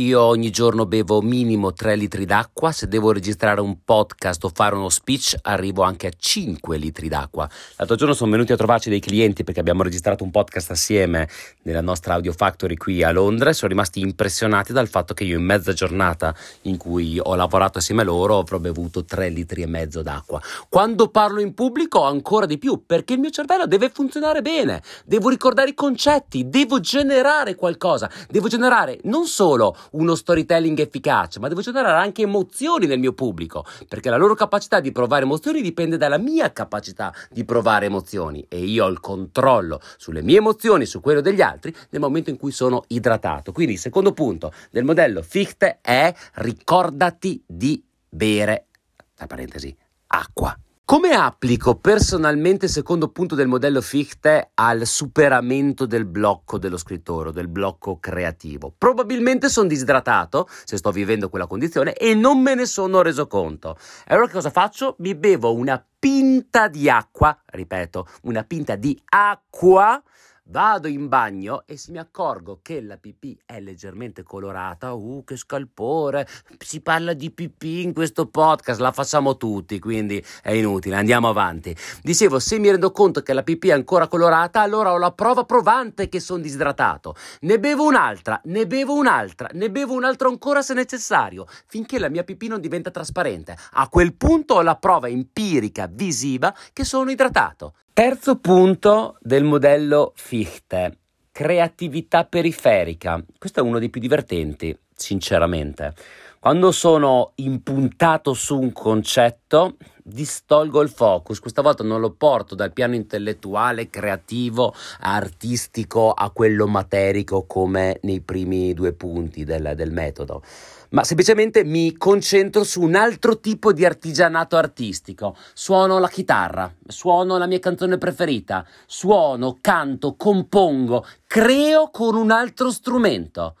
io 0.00 0.20
ogni 0.20 0.50
giorno 0.50 0.86
bevo 0.86 1.20
minimo 1.20 1.72
3 1.72 1.96
litri 1.96 2.24
d'acqua, 2.24 2.70
se 2.70 2.86
devo 2.86 3.10
registrare 3.10 3.60
un 3.60 3.82
podcast 3.84 4.44
o 4.44 4.50
fare 4.54 4.76
uno 4.76 4.90
speech 4.90 5.36
arrivo 5.42 5.82
anche 5.82 6.06
a 6.06 6.10
5 6.16 6.76
litri 6.76 7.08
d'acqua. 7.08 7.48
L'altro 7.76 7.96
giorno 7.96 8.14
sono 8.14 8.30
venuti 8.30 8.52
a 8.52 8.56
trovarci 8.56 8.90
dei 8.90 9.00
clienti 9.00 9.42
perché 9.42 9.58
abbiamo 9.58 9.82
registrato 9.82 10.22
un 10.22 10.30
podcast 10.30 10.70
assieme 10.70 11.28
nella 11.62 11.80
nostra 11.80 12.14
Audio 12.14 12.32
Factory 12.32 12.76
qui 12.76 13.02
a 13.02 13.10
Londra 13.10 13.50
e 13.50 13.54
sono 13.54 13.70
rimasti 13.70 13.98
impressionati 14.00 14.72
dal 14.72 14.88
fatto 14.88 15.14
che 15.14 15.24
io 15.24 15.36
in 15.36 15.44
mezza 15.44 15.72
giornata 15.72 16.32
in 16.62 16.76
cui 16.76 17.18
ho 17.20 17.34
lavorato 17.34 17.78
assieme 17.78 18.02
a 18.02 18.04
loro 18.04 18.38
avrò 18.38 18.60
bevuto 18.60 19.04
3 19.04 19.28
litri 19.30 19.62
e 19.62 19.66
mezzo 19.66 20.02
d'acqua. 20.02 20.40
Quando 20.68 21.08
parlo 21.08 21.40
in 21.40 21.54
pubblico 21.54 22.04
ancora 22.04 22.46
di 22.46 22.58
più 22.58 22.84
perché 22.86 23.14
il 23.14 23.18
mio 23.18 23.30
cervello 23.30 23.66
deve 23.66 23.90
funzionare 23.90 24.42
bene, 24.42 24.80
devo 25.04 25.28
ricordare 25.28 25.70
i 25.70 25.74
concetti, 25.74 26.48
devo 26.48 26.78
generare 26.78 27.56
qualcosa, 27.56 28.08
devo 28.28 28.46
generare 28.46 29.00
non 29.02 29.26
solo 29.26 29.76
uno 29.92 30.14
storytelling 30.14 30.78
efficace, 30.78 31.40
ma 31.40 31.48
devo 31.48 31.60
generare 31.60 32.02
anche 32.02 32.22
emozioni 32.22 32.86
nel 32.86 32.98
mio 32.98 33.12
pubblico, 33.12 33.64
perché 33.88 34.10
la 34.10 34.16
loro 34.16 34.34
capacità 34.34 34.80
di 34.80 34.92
provare 34.92 35.24
emozioni 35.24 35.62
dipende 35.62 35.96
dalla 35.96 36.18
mia 36.18 36.52
capacità 36.52 37.14
di 37.30 37.44
provare 37.44 37.86
emozioni 37.86 38.44
e 38.48 38.58
io 38.58 38.84
ho 38.84 38.88
il 38.88 39.00
controllo 39.00 39.80
sulle 39.96 40.22
mie 40.22 40.38
emozioni, 40.38 40.86
su 40.86 41.00
quello 41.00 41.20
degli 41.20 41.40
altri, 41.40 41.74
nel 41.90 42.00
momento 42.00 42.30
in 42.30 42.36
cui 42.36 42.52
sono 42.52 42.84
idratato. 42.88 43.52
Quindi 43.52 43.74
il 43.74 43.78
secondo 43.78 44.12
punto 44.12 44.52
del 44.70 44.84
modello 44.84 45.22
Fichte 45.22 45.78
è 45.80 46.12
ricordati 46.34 47.42
di 47.46 47.82
bere, 48.08 48.66
tra 49.14 49.26
parentesi, 49.26 49.74
acqua. 50.08 50.56
Come 50.90 51.10
applico 51.10 51.74
personalmente 51.74 52.64
il 52.64 52.70
secondo 52.70 53.10
punto 53.10 53.34
del 53.34 53.46
modello 53.46 53.82
Fichte 53.82 54.52
al 54.54 54.86
superamento 54.86 55.84
del 55.84 56.06
blocco 56.06 56.56
dello 56.56 56.78
scrittore, 56.78 57.30
del 57.30 57.46
blocco 57.46 57.98
creativo? 57.98 58.72
Probabilmente 58.78 59.50
sono 59.50 59.68
disidratato, 59.68 60.48
se 60.64 60.78
sto 60.78 60.90
vivendo 60.90 61.28
quella 61.28 61.46
condizione, 61.46 61.92
e 61.92 62.14
non 62.14 62.40
me 62.40 62.54
ne 62.54 62.64
sono 62.64 63.02
reso 63.02 63.26
conto. 63.26 63.76
E 64.06 64.14
allora 64.14 64.30
cosa 64.30 64.48
faccio? 64.48 64.96
Mi 65.00 65.14
bevo 65.14 65.52
una 65.52 65.84
pinta 65.98 66.68
di 66.68 66.88
acqua, 66.88 67.38
ripeto, 67.44 68.06
una 68.22 68.44
pinta 68.44 68.74
di 68.74 68.98
acqua 69.10 70.02
Vado 70.50 70.88
in 70.88 71.08
bagno 71.08 71.64
e 71.66 71.76
se 71.76 71.90
mi 71.90 71.98
accorgo 71.98 72.60
che 72.62 72.80
la 72.80 72.96
pipì 72.96 73.38
è 73.44 73.60
leggermente 73.60 74.22
colorata, 74.22 74.94
uh, 74.94 75.22
che 75.22 75.36
scalpore, 75.36 76.26
si 76.56 76.80
parla 76.80 77.12
di 77.12 77.30
pipì 77.30 77.82
in 77.82 77.92
questo 77.92 78.28
podcast, 78.28 78.80
la 78.80 78.90
facciamo 78.90 79.36
tutti, 79.36 79.78
quindi 79.78 80.24
è 80.42 80.52
inutile, 80.52 80.96
andiamo 80.96 81.28
avanti. 81.28 81.76
Dicevo, 82.00 82.38
se 82.38 82.58
mi 82.58 82.70
rendo 82.70 82.92
conto 82.92 83.20
che 83.20 83.34
la 83.34 83.42
pipì 83.42 83.68
è 83.68 83.72
ancora 83.72 84.08
colorata, 84.08 84.62
allora 84.62 84.92
ho 84.92 84.96
la 84.96 85.12
prova 85.12 85.44
provante 85.44 86.08
che 86.08 86.18
sono 86.18 86.40
disidratato. 86.40 87.14
Ne 87.40 87.58
bevo 87.58 87.84
un'altra, 87.84 88.40
ne 88.44 88.66
bevo 88.66 88.94
un'altra, 88.94 89.50
ne 89.52 89.70
bevo 89.70 89.92
un'altra 89.92 90.28
ancora 90.28 90.62
se 90.62 90.72
necessario, 90.72 91.44
finché 91.66 91.98
la 91.98 92.08
mia 92.08 92.24
pipì 92.24 92.48
non 92.48 92.62
diventa 92.62 92.90
trasparente. 92.90 93.54
A 93.72 93.86
quel 93.90 94.14
punto 94.14 94.54
ho 94.54 94.62
la 94.62 94.76
prova 94.76 95.08
empirica, 95.08 95.86
visiva, 95.92 96.54
che 96.72 96.84
sono 96.84 97.10
idratato. 97.10 97.74
Terzo 97.98 98.36
punto 98.36 99.16
del 99.20 99.42
modello 99.42 100.12
Fichte, 100.14 100.98
creatività 101.32 102.24
periferica. 102.24 103.20
Questo 103.36 103.58
è 103.58 103.62
uno 103.64 103.80
dei 103.80 103.88
più 103.90 104.00
divertenti, 104.00 104.78
sinceramente. 104.94 105.94
Quando 106.38 106.70
sono 106.70 107.32
impuntato 107.34 108.34
su 108.34 108.56
un 108.56 108.72
concetto, 108.72 109.78
distolgo 110.08 110.80
il 110.80 110.88
focus. 110.88 111.40
Questa 111.40 111.62
volta 111.62 111.84
non 111.84 112.00
lo 112.00 112.10
porto 112.10 112.54
dal 112.54 112.72
piano 112.72 112.94
intellettuale, 112.94 113.90
creativo, 113.90 114.74
artistico 115.00 116.12
a 116.12 116.30
quello 116.30 116.66
materico 116.66 117.44
come 117.46 117.98
nei 118.02 118.20
primi 118.20 118.74
due 118.74 118.92
punti 118.92 119.44
del, 119.44 119.72
del 119.76 119.92
metodo 119.92 120.42
ma 120.90 121.04
semplicemente 121.04 121.64
mi 121.64 121.96
concentro 121.96 122.64
su 122.64 122.80
un 122.80 122.94
altro 122.94 123.40
tipo 123.40 123.72
di 123.72 123.84
artigianato 123.84 124.56
artistico. 124.56 125.36
Suono 125.52 125.98
la 125.98 126.08
chitarra, 126.08 126.72
suono 126.86 127.36
la 127.36 127.46
mia 127.46 127.58
canzone 127.58 127.98
preferita, 127.98 128.66
suono, 128.86 129.58
canto, 129.60 130.14
compongo, 130.16 131.04
creo 131.26 131.90
con 131.90 132.14
un 132.14 132.30
altro 132.30 132.70
strumento. 132.70 133.56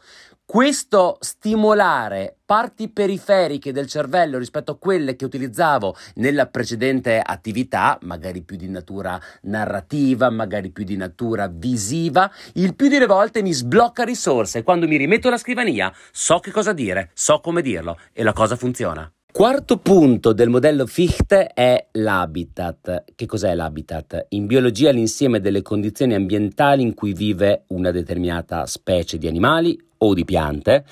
Questo 0.50 1.18
stimolare 1.20 2.38
parti 2.46 2.88
periferiche 2.88 3.70
del 3.70 3.86
cervello 3.86 4.38
rispetto 4.38 4.72
a 4.72 4.78
quelle 4.78 5.14
che 5.14 5.26
utilizzavo 5.26 5.94
nella 6.14 6.46
precedente 6.46 7.20
attività, 7.22 7.98
magari 8.04 8.40
più 8.40 8.56
di 8.56 8.66
natura 8.66 9.20
narrativa, 9.42 10.30
magari 10.30 10.70
più 10.70 10.84
di 10.84 10.96
natura 10.96 11.50
visiva, 11.52 12.32
il 12.54 12.74
più 12.74 12.88
delle 12.88 13.04
volte 13.04 13.42
mi 13.42 13.52
sblocca 13.52 14.04
risorse. 14.04 14.62
Quando 14.62 14.88
mi 14.88 14.96
rimetto 14.96 15.28
alla 15.28 15.36
scrivania 15.36 15.92
so 16.12 16.38
che 16.38 16.50
cosa 16.50 16.72
dire, 16.72 17.10
so 17.12 17.40
come 17.40 17.60
dirlo 17.60 17.98
e 18.14 18.22
la 18.22 18.32
cosa 18.32 18.56
funziona. 18.56 19.06
Quarto 19.30 19.76
punto 19.76 20.32
del 20.32 20.48
modello 20.48 20.86
Fichte 20.86 21.48
è 21.48 21.88
l'habitat. 21.92 23.04
Che 23.14 23.26
cos'è 23.26 23.54
l'habitat? 23.54 24.28
In 24.30 24.46
biologia 24.46 24.90
l'insieme 24.92 25.40
delle 25.40 25.60
condizioni 25.60 26.14
ambientali 26.14 26.80
in 26.82 26.94
cui 26.94 27.12
vive 27.12 27.64
una 27.68 27.90
determinata 27.90 28.64
specie 28.64 29.18
di 29.18 29.28
animali 29.28 29.78
o 29.98 30.14
di 30.14 30.24
piante 30.24 30.84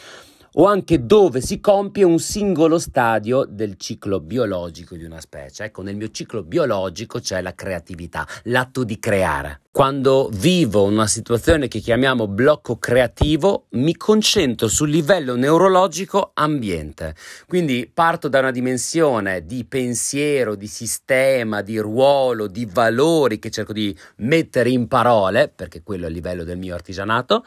o 0.58 0.64
anche 0.64 1.04
dove 1.04 1.40
si 1.40 1.60
compie 1.60 2.02
un 2.02 2.18
singolo 2.18 2.78
stadio 2.78 3.44
del 3.44 3.76
ciclo 3.76 4.20
biologico 4.20 4.96
di 4.96 5.04
una 5.04 5.20
specie. 5.20 5.64
Ecco, 5.64 5.82
nel 5.82 5.96
mio 5.96 6.10
ciclo 6.10 6.42
biologico 6.42 7.20
c'è 7.20 7.42
la 7.42 7.54
creatività, 7.54 8.26
l'atto 8.44 8.84
di 8.84 8.98
creare. 8.98 9.60
Quando 9.76 10.30
vivo 10.32 10.84
una 10.84 11.06
situazione 11.06 11.68
che 11.68 11.80
chiamiamo 11.80 12.26
blocco 12.26 12.78
creativo, 12.78 13.66
mi 13.72 13.94
concentro 13.94 14.68
sul 14.68 14.88
livello 14.88 15.36
neurologico 15.36 16.30
ambiente. 16.32 17.14
Quindi 17.46 17.90
parto 17.92 18.28
da 18.28 18.38
una 18.38 18.52
dimensione 18.52 19.44
di 19.44 19.66
pensiero, 19.66 20.54
di 20.54 20.66
sistema, 20.66 21.60
di 21.60 21.76
ruolo, 21.76 22.46
di 22.46 22.64
valori 22.64 23.38
che 23.38 23.50
cerco 23.50 23.74
di 23.74 23.94
mettere 24.16 24.70
in 24.70 24.88
parole, 24.88 25.52
perché 25.54 25.82
quello 25.82 26.06
è 26.06 26.08
il 26.08 26.14
livello 26.14 26.42
del 26.42 26.56
mio 26.56 26.72
artigianato, 26.72 27.44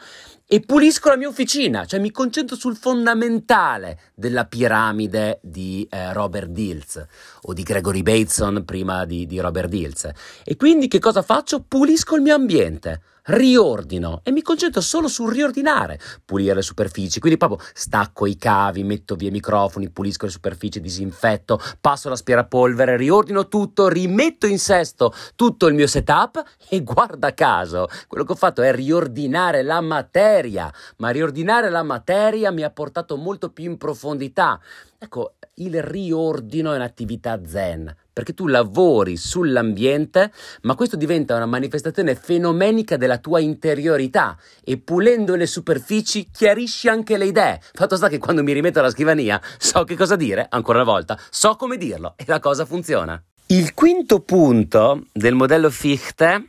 e 0.52 0.58
pulisco 0.58 1.08
la 1.08 1.16
mia 1.16 1.28
officina, 1.28 1.84
cioè 1.84 2.00
mi 2.00 2.10
concentro 2.10 2.56
sul 2.56 2.76
fondamentale 2.76 4.00
della 4.16 4.46
piramide 4.46 5.38
di 5.42 5.86
eh, 5.88 6.12
Robert 6.12 6.48
Dills 6.48 7.06
o 7.42 7.52
di 7.52 7.62
Gregory 7.62 8.02
Bateson 8.02 8.64
prima 8.64 9.04
di, 9.04 9.26
di 9.26 9.38
Robert 9.38 9.68
Dills. 9.68 10.10
E 10.44 10.56
quindi 10.56 10.88
che 10.88 10.98
cosa 10.98 11.22
faccio? 11.22 11.62
Pulisco 11.62 12.16
il 12.20 12.26
mio 12.26 12.34
ambiente 12.34 13.00
riordino 13.24 14.20
e 14.22 14.30
mi 14.30 14.42
concentro 14.42 14.80
solo 14.80 15.08
sul 15.08 15.32
riordinare, 15.32 15.98
pulire 16.24 16.54
le 16.54 16.62
superfici, 16.62 17.20
quindi 17.20 17.38
proprio 17.38 17.66
stacco 17.72 18.26
i 18.26 18.36
cavi, 18.36 18.82
metto 18.82 19.14
via 19.14 19.28
i 19.28 19.32
microfoni, 19.32 19.90
pulisco 19.90 20.26
le 20.26 20.32
superfici, 20.32 20.80
disinfetto, 20.80 21.60
passo 21.80 22.08
l'aspirapolvere, 22.08 22.96
riordino 22.96 23.48
tutto, 23.48 23.88
rimetto 23.88 24.46
in 24.46 24.58
sesto 24.58 25.12
tutto 25.34 25.66
il 25.66 25.74
mio 25.74 25.86
setup 25.86 26.42
e 26.68 26.82
guarda 26.82 27.32
caso, 27.32 27.88
quello 28.06 28.24
che 28.24 28.32
ho 28.32 28.36
fatto 28.36 28.62
è 28.62 28.72
riordinare 28.72 29.62
la 29.62 29.80
materia, 29.80 30.72
ma 30.96 31.10
riordinare 31.10 31.70
la 31.70 31.82
materia 31.82 32.50
mi 32.50 32.62
ha 32.62 32.70
portato 32.70 33.16
molto 33.16 33.50
più 33.50 33.64
in 33.64 33.78
profondità. 33.78 34.60
Ecco, 34.98 35.36
il 35.60 35.82
riordino 35.82 36.72
è 36.72 36.76
un'attività 36.76 37.40
zen, 37.46 37.94
perché 38.12 38.34
tu 38.34 38.46
lavori 38.46 39.16
sull'ambiente, 39.16 40.32
ma 40.62 40.74
questo 40.74 40.96
diventa 40.96 41.36
una 41.36 41.46
manifestazione 41.46 42.14
fenomenica 42.14 42.96
della 42.96 43.18
tua 43.18 43.40
interiorità 43.40 44.36
e 44.64 44.78
pulendo 44.78 45.34
le 45.36 45.46
superfici 45.46 46.28
chiarisci 46.30 46.88
anche 46.88 47.16
le 47.16 47.26
idee. 47.26 47.60
Fatto 47.72 47.96
sta 47.96 48.08
che 48.08 48.18
quando 48.18 48.42
mi 48.42 48.52
rimetto 48.52 48.78
alla 48.78 48.90
scrivania 48.90 49.40
so 49.58 49.84
che 49.84 49.96
cosa 49.96 50.16
dire, 50.16 50.46
ancora 50.48 50.80
una 50.80 50.90
volta, 50.90 51.18
so 51.30 51.56
come 51.56 51.76
dirlo 51.76 52.14
e 52.16 52.24
la 52.26 52.40
cosa 52.40 52.64
funziona. 52.64 53.22
Il 53.46 53.74
quinto 53.74 54.20
punto 54.20 55.06
del 55.12 55.34
modello 55.34 55.70
Fichte 55.70 56.46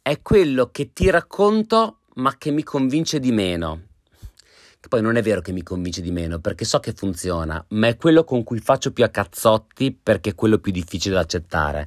è 0.00 0.22
quello 0.22 0.70
che 0.70 0.92
ti 0.92 1.10
racconto 1.10 2.00
ma 2.14 2.36
che 2.36 2.50
mi 2.50 2.62
convince 2.62 3.20
di 3.20 3.32
meno 3.32 3.87
poi 4.88 5.02
non 5.02 5.16
è 5.16 5.22
vero 5.22 5.40
che 5.40 5.52
mi 5.52 5.62
convince 5.62 6.00
di 6.00 6.10
meno, 6.10 6.40
perché 6.40 6.64
so 6.64 6.80
che 6.80 6.92
funziona, 6.92 7.64
ma 7.68 7.86
è 7.86 7.96
quello 7.96 8.24
con 8.24 8.42
cui 8.42 8.58
faccio 8.58 8.92
più 8.92 9.04
a 9.04 9.08
cazzotti 9.08 9.92
perché 9.92 10.30
è 10.30 10.34
quello 10.34 10.58
più 10.58 10.72
difficile 10.72 11.14
da 11.14 11.20
accettare. 11.20 11.86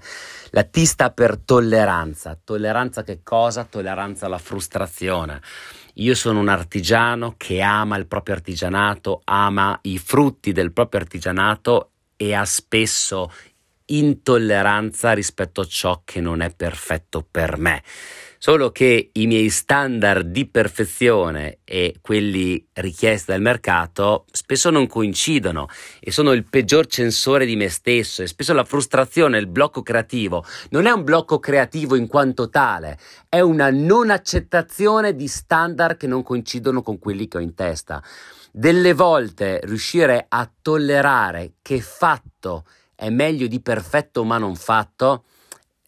La 0.52 0.64
T 0.64 0.84
sta 0.84 1.12
per 1.12 1.38
tolleranza. 1.38 2.40
Tolleranza 2.42 3.04
che 3.04 3.22
cosa? 3.24 3.66
Tolleranza 3.66 4.28
alla 4.28 4.38
frustrazione. 4.38 5.42
Io 5.96 6.16
sono 6.16 6.40
un 6.40 6.48
artigiano 6.48 7.34
che 7.36 7.62
ama 7.62 7.98
il 7.98 8.08
proprio 8.08 8.36
artigianato, 8.36 9.22
ama 9.26 9.78
i 9.84 9.98
frutti 9.98 10.54
del 10.54 10.72
proprio 10.72 11.02
artigianato 11.02 11.92
e 12.16 12.34
ha 12.34 12.46
spesso 12.46 13.32
intolleranza 13.86 15.14
rispetto 15.14 15.62
a 15.62 15.66
ciò 15.66 16.02
che 16.06 16.22
non 16.22 16.42
è 16.42 16.54
perfetto 16.54 17.26
per 17.30 17.58
me. 17.58 17.84
Solo 18.44 18.72
che 18.72 19.12
i 19.12 19.28
miei 19.28 19.50
standard 19.50 20.26
di 20.26 20.48
perfezione 20.48 21.60
e 21.64 21.98
quelli 22.02 22.66
richiesti 22.74 23.30
dal 23.30 23.40
mercato 23.40 24.26
spesso 24.32 24.72
non 24.72 24.88
coincidono 24.88 25.68
e 26.00 26.10
sono 26.10 26.32
il 26.32 26.44
peggior 26.46 26.88
censore 26.88 27.46
di 27.46 27.56
me 27.56 27.70
stesso 27.70 28.24
e 28.24 28.28
spesso 28.28 28.54
la 28.54 28.64
frustrazione, 28.64 29.38
il 29.38 29.46
blocco 29.46 29.84
creativo 29.84 30.44
non 30.70 30.88
è 30.88 30.92
un 30.92 31.04
blocco 31.04 31.38
creativo 31.38 31.96
in 31.96 32.08
quanto 32.08 32.50
tale, 32.50 32.98
è 33.30 33.42
una 33.42 33.70
non 33.70 34.10
accettazione 34.10 35.16
di 35.16 35.28
standard 35.28 35.98
che 35.98 36.08
non 36.08 36.24
coincidono 36.24 36.82
con 36.82 36.98
quelli 36.98 37.28
che 37.28 37.38
ho 37.38 37.42
in 37.42 37.54
testa. 37.54 38.02
Delle 38.52 38.94
volte 38.94 39.60
riuscire 39.66 40.26
a 40.28 40.52
tollerare 40.62 41.54
che 41.62 41.80
fatto 41.80 42.66
è 43.02 43.10
meglio 43.10 43.48
di 43.48 43.60
perfetto 43.62 44.24
ma 44.24 44.38
non 44.38 44.56
fatto, 44.56 45.24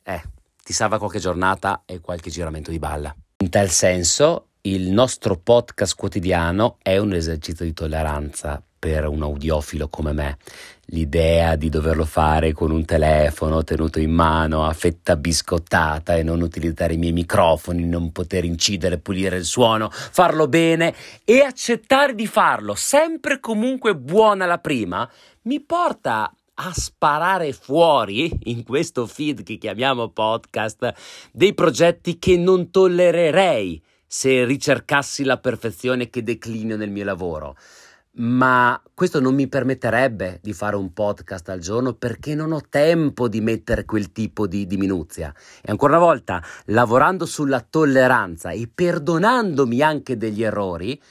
eh, 0.01 0.23
ti 0.63 0.73
salva 0.73 0.97
qualche 0.97 1.19
giornata 1.19 1.83
e 1.85 1.99
qualche 1.99 2.31
giramento 2.31 2.71
di 2.71 2.79
balla. 2.79 3.15
In 3.37 3.49
tal 3.51 3.69
senso, 3.69 4.47
il 4.61 4.89
nostro 4.89 5.37
podcast 5.37 5.95
quotidiano 5.95 6.77
è 6.81 6.97
un 6.97 7.13
esercizio 7.13 7.65
di 7.65 7.73
tolleranza 7.73 8.59
per 8.79 9.05
un 9.05 9.21
audiofilo 9.21 9.89
come 9.89 10.11
me. 10.11 10.37
L'idea 10.85 11.55
di 11.55 11.69
doverlo 11.69 12.03
fare 12.03 12.51
con 12.51 12.71
un 12.71 12.83
telefono 12.83 13.63
tenuto 13.63 13.99
in 13.99 14.11
mano 14.11 14.65
a 14.65 14.73
fetta 14.73 15.15
biscottata 15.15 16.15
e 16.15 16.23
non 16.23 16.41
utilizzare 16.41 16.95
i 16.95 16.97
miei 16.97 17.13
microfoni, 17.13 17.85
non 17.85 18.11
poter 18.11 18.43
incidere, 18.43 18.97
pulire 18.97 19.37
il 19.37 19.45
suono, 19.45 19.89
farlo 19.91 20.47
bene 20.47 20.95
e 21.23 21.41
accettare 21.41 22.15
di 22.15 22.25
farlo 22.25 22.73
sempre 22.73 23.39
comunque 23.39 23.95
buona 23.95 24.47
la 24.47 24.57
prima, 24.57 25.07
mi 25.43 25.61
porta 25.61 26.33
a 26.55 26.71
sparare 26.73 27.51
fuori 27.51 28.31
in 28.43 28.63
questo 28.63 29.07
feed 29.07 29.43
che 29.43 29.57
chiamiamo 29.57 30.09
podcast 30.09 30.93
dei 31.31 31.53
progetti 31.53 32.19
che 32.19 32.37
non 32.37 32.69
tollererei 32.69 33.81
se 34.05 34.45
ricercassi 34.45 35.23
la 35.23 35.39
perfezione 35.39 36.09
che 36.09 36.21
declino 36.21 36.75
nel 36.75 36.91
mio 36.91 37.03
lavoro. 37.03 37.55
Ma 38.15 38.79
questo 38.93 39.19
non 39.19 39.33
mi 39.33 39.47
permetterebbe 39.47 40.37
di 40.43 40.53
fare 40.53 40.75
un 40.75 40.93
podcast 40.93 41.49
al 41.49 41.59
giorno 41.59 41.93
perché 41.93 42.35
non 42.35 42.51
ho 42.51 42.61
tempo 42.69 43.27
di 43.27 43.41
mettere 43.41 43.85
quel 43.85 44.11
tipo 44.11 44.45
di, 44.45 44.67
di 44.67 44.77
minuzia. 44.77 45.33
E 45.63 45.71
ancora 45.71 45.97
una 45.97 46.05
volta, 46.05 46.43
lavorando 46.65 47.25
sulla 47.25 47.65
tolleranza 47.67 48.51
e 48.51 48.69
perdonandomi 48.71 49.81
anche 49.81 50.15
degli 50.15 50.43
errori, 50.43 51.01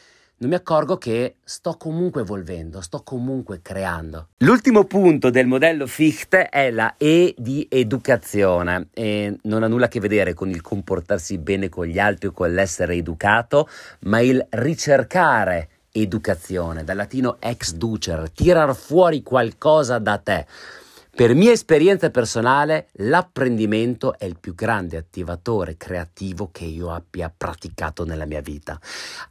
non 0.42 0.50
mi 0.50 0.56
accorgo 0.56 0.98
che 0.98 1.36
sto 1.44 1.76
comunque 1.76 2.22
evolvendo, 2.22 2.80
sto 2.80 3.02
comunque 3.04 3.60
creando. 3.62 4.30
L'ultimo 4.38 4.82
punto 4.82 5.30
del 5.30 5.46
modello 5.46 5.86
Fichte 5.86 6.48
è 6.48 6.72
la 6.72 6.96
E 6.98 7.32
di 7.38 7.64
educazione 7.70 8.88
e 8.92 9.38
non 9.42 9.62
ha 9.62 9.68
nulla 9.68 9.84
a 9.84 9.88
che 9.88 10.00
vedere 10.00 10.34
con 10.34 10.50
il 10.50 10.60
comportarsi 10.60 11.38
bene 11.38 11.68
con 11.68 11.86
gli 11.86 12.00
altri 12.00 12.26
o 12.26 12.32
con 12.32 12.52
l'essere 12.52 12.96
educato, 12.96 13.68
ma 14.00 14.18
il 14.18 14.44
ricercare 14.50 15.68
educazione, 15.92 16.82
dal 16.82 16.96
latino 16.96 17.36
ex 17.38 17.74
ducer, 17.74 18.28
tirar 18.30 18.74
fuori 18.74 19.22
qualcosa 19.22 19.98
da 19.98 20.18
te. 20.18 20.46
Per 21.14 21.34
mia 21.34 21.52
esperienza 21.52 22.08
personale, 22.08 22.88
l'apprendimento 22.92 24.16
è 24.16 24.24
il 24.24 24.38
più 24.40 24.54
grande 24.54 24.96
attivatore 24.96 25.76
creativo 25.76 26.48
che 26.50 26.64
io 26.64 26.90
abbia 26.90 27.30
praticato 27.36 28.06
nella 28.06 28.24
mia 28.24 28.40
vita. 28.40 28.80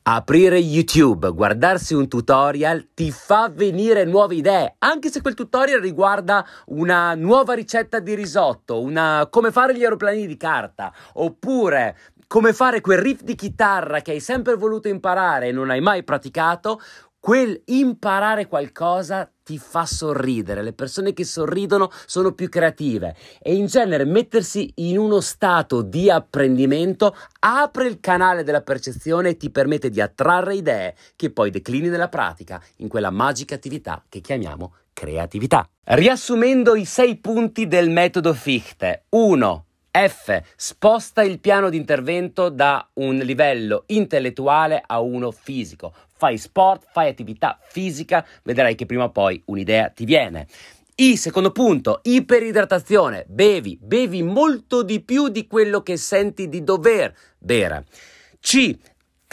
Aprire 0.04 0.60
YouTube, 0.60 1.32
guardarsi 1.32 1.96
un 1.96 2.08
tutorial 2.08 2.89
ti 2.94 3.10
fa 3.10 3.50
venire 3.52 4.06
nuove 4.06 4.36
idee, 4.36 4.76
anche 4.78 5.10
se 5.10 5.22
quel 5.22 5.34
tutorial 5.34 5.82
riguarda 5.82 6.46
una 6.67 7.15
nuova 7.15 7.56
ricetta 7.56 8.00
di 8.00 8.13
risotto, 8.13 8.80
una 8.80 9.28
come 9.32 9.52
fare 9.52 9.76
gli 9.76 9.82
aeroplani 9.82 10.28
di 10.28 10.38
carta, 10.38 10.94
oppure 11.13 11.98
come 12.28 12.54
fare 12.54 12.80
quel 12.80 13.00
riff 13.00 13.24
di 13.24 13.34
chitarra 13.34 14.02
che 14.02 14.12
hai 14.12 14.20
sempre 14.20 14.56
voluto 14.56 14.88
imparare 14.88 15.48
e 15.48 15.52
non 15.52 15.72
hai 15.72 15.82
mai 15.82 16.04
praticato, 16.04 16.80
quel 17.22 17.62
imparare 17.66 18.48
qualcosa 18.48 19.32
ti 19.44 19.60
fa 19.60 19.86
sorridere, 19.86 20.64
le 20.64 20.74
persone 20.74 21.14
che 21.14 21.24
sorridono 21.24 21.92
sono 22.08 22.32
più 22.32 22.50
creative 22.50 23.16
e 23.40 23.54
in 23.54 23.68
genere 23.68 24.06
mettersi 24.06 24.72
in 24.78 24.98
uno 24.98 25.22
stato 25.22 25.84
di 25.84 26.10
apprendimento 26.10 27.16
apre 27.40 27.88
il 27.88 28.00
canale 28.00 28.44
della 28.44 28.62
percezione 28.62 29.30
e 29.30 29.38
ti 29.38 29.52
permette 29.52 29.92
di 29.92 30.02
attrarre 30.02 30.56
idee 30.56 30.96
che 31.16 31.30
poi 31.30 31.52
declini 31.52 31.90
nella 31.90 32.10
pratica 32.10 32.60
in 32.78 32.88
quella 32.88 33.12
magica 33.12 33.54
attività 33.54 34.04
che 34.10 34.20
chiamiamo 34.20 34.74
creatività. 34.92 35.70
Riassumendo 35.84 36.76
i 36.76 36.86
sei 36.86 37.18
punti 37.18 37.68
del 37.68 37.92
metodo 37.92 38.34
Fichte. 38.34 39.04
1. 39.10 39.66
F. 39.92 40.42
Sposta 40.56 41.22
il 41.22 41.40
piano 41.40 41.70
di 41.70 41.76
intervento 41.76 42.50
da 42.50 42.88
un 42.94 43.18
livello 43.18 43.84
intellettuale 43.88 44.82
a 44.84 45.02
uno 45.02 45.32
fisico. 45.32 45.94
Fai 46.22 46.38
sport, 46.38 46.86
fai 46.92 47.10
attività 47.10 47.58
fisica, 47.60 48.24
vedrai 48.44 48.76
che 48.76 48.86
prima 48.86 49.06
o 49.06 49.10
poi 49.10 49.42
un'idea 49.46 49.90
ti 49.90 50.06
viene. 50.06 50.46
I, 50.98 51.18
secondo 51.18 51.50
punto, 51.52 52.02
iperidratazione. 52.04 53.26
Bevi, 53.28 53.76
bevi 53.82 54.22
molto 54.22 54.84
di 54.84 55.02
più 55.02 55.30
di 55.30 55.48
quello 55.48 55.82
che 55.82 55.98
senti 55.98 56.48
di 56.48 56.64
dover 56.64 57.12
bere. 57.40 57.86
C, 58.40 58.78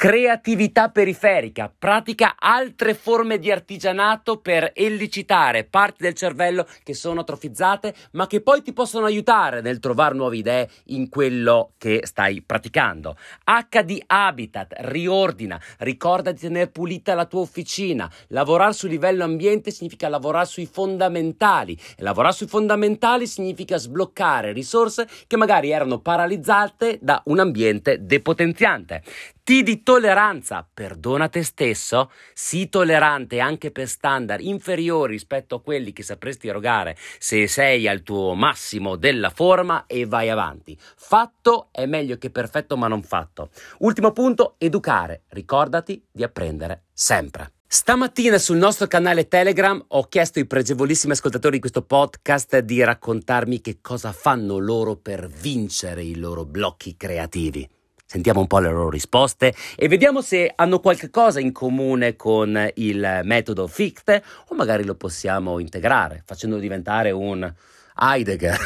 Creatività 0.00 0.90
periferica, 0.90 1.74
pratica 1.76 2.37
altre 2.38 2.94
forme 2.94 3.40
di 3.40 3.50
artigianato 3.50 4.37
per 4.37 4.70
ellicitare 4.72 5.64
parti 5.64 6.04
del 6.04 6.14
cervello 6.14 6.68
che 6.84 6.94
sono 6.94 7.22
atrofizzate, 7.22 7.92
ma 8.12 8.28
che 8.28 8.40
poi 8.40 8.62
ti 8.62 8.72
possono 8.72 9.06
aiutare 9.06 9.61
nel 9.61 9.80
trovare 9.80 10.14
nuove 10.14 10.37
idee 10.37 10.70
in 10.84 11.08
quello 11.08 11.72
che 11.78 12.02
stai 12.04 12.42
praticando. 12.42 13.16
H 13.42 13.82
di 13.82 14.00
Habitat, 14.06 14.72
riordina, 14.82 15.61
ricorda 15.78 16.30
di 16.30 16.38
tenere 16.38 16.68
pulita 16.68 17.14
la 17.14 17.24
tua 17.24 17.40
officina. 17.40 18.08
Lavorare 18.28 18.74
sul 18.74 18.90
livello 18.90 19.24
ambiente 19.24 19.72
significa 19.72 20.08
lavorare 20.08 20.46
sui 20.46 20.66
fondamentali 20.66 21.76
e 21.96 22.04
lavorare 22.04 22.34
sui 22.34 22.46
fondamentali 22.46 23.26
significa 23.26 23.76
sbloccare 23.76 24.52
risorse 24.52 25.08
che 25.26 25.37
magari 25.37 25.72
erano 25.72 25.98
paralizzate 25.98 27.00
da 27.02 27.20
un 27.24 27.40
ambiente 27.40 28.06
depotenziante. 28.06 29.02
T 29.48 29.62
di 29.62 29.82
tolleranza, 29.88 30.68
perdona 30.74 31.31
te 31.31 31.42
stesso, 31.42 32.11
sii 32.35 32.68
tollerante 32.68 33.40
anche 33.40 33.70
per 33.70 33.88
standard 33.88 34.42
inferiori 34.42 35.12
rispetto 35.12 35.55
a 35.55 35.62
quelli 35.62 35.94
che 35.94 36.03
sapresti 36.03 36.46
erogare 36.46 36.94
se 37.18 37.46
sei 37.46 37.88
al 37.88 38.03
tuo 38.03 38.35
massimo 38.35 38.96
della 38.96 39.31
forma 39.31 39.87
e 39.87 40.05
vai 40.05 40.29
avanti. 40.29 40.77
Fatto 40.79 41.68
è 41.70 41.87
meglio 41.87 42.18
che 42.18 42.29
perfetto 42.29 42.77
ma 42.77 42.87
non 42.87 43.03
fatto. 43.03 43.48
Ultimo 43.79 44.12
punto, 44.12 44.57
educare. 44.59 45.22
Ricordati 45.29 46.05
di 46.12 46.22
apprendere 46.22 46.83
sempre. 46.92 47.53
Stamattina 47.66 48.37
sul 48.37 48.59
nostro 48.59 48.88
canale 48.88 49.27
Telegram 49.27 49.83
ho 49.88 50.03
chiesto 50.09 50.38
ai 50.38 50.46
pregevolissimi 50.46 51.14
ascoltatori 51.14 51.55
di 51.55 51.61
questo 51.61 51.81
podcast 51.81 52.59
di 52.59 52.85
raccontarmi 52.85 53.62
che 53.62 53.79
cosa 53.81 54.12
fanno 54.12 54.59
loro 54.59 54.96
per 54.96 55.29
vincere 55.29 56.03
i 56.03 56.16
loro 56.16 56.44
blocchi 56.44 56.94
creativi. 56.94 57.77
Sentiamo 58.10 58.40
un 58.40 58.46
po' 58.46 58.58
le 58.58 58.70
loro 58.70 58.88
risposte 58.88 59.54
e 59.76 59.86
vediamo 59.86 60.22
se 60.22 60.50
hanno 60.56 60.80
qualche 60.80 61.10
cosa 61.10 61.40
in 61.40 61.52
comune 61.52 62.16
con 62.16 62.70
il 62.76 63.20
metodo 63.24 63.66
Fichte 63.66 64.24
o 64.46 64.54
magari 64.54 64.84
lo 64.84 64.94
possiamo 64.94 65.58
integrare 65.58 66.22
facendolo 66.24 66.58
diventare 66.58 67.10
un 67.10 67.52
Heidegger. 67.94 68.56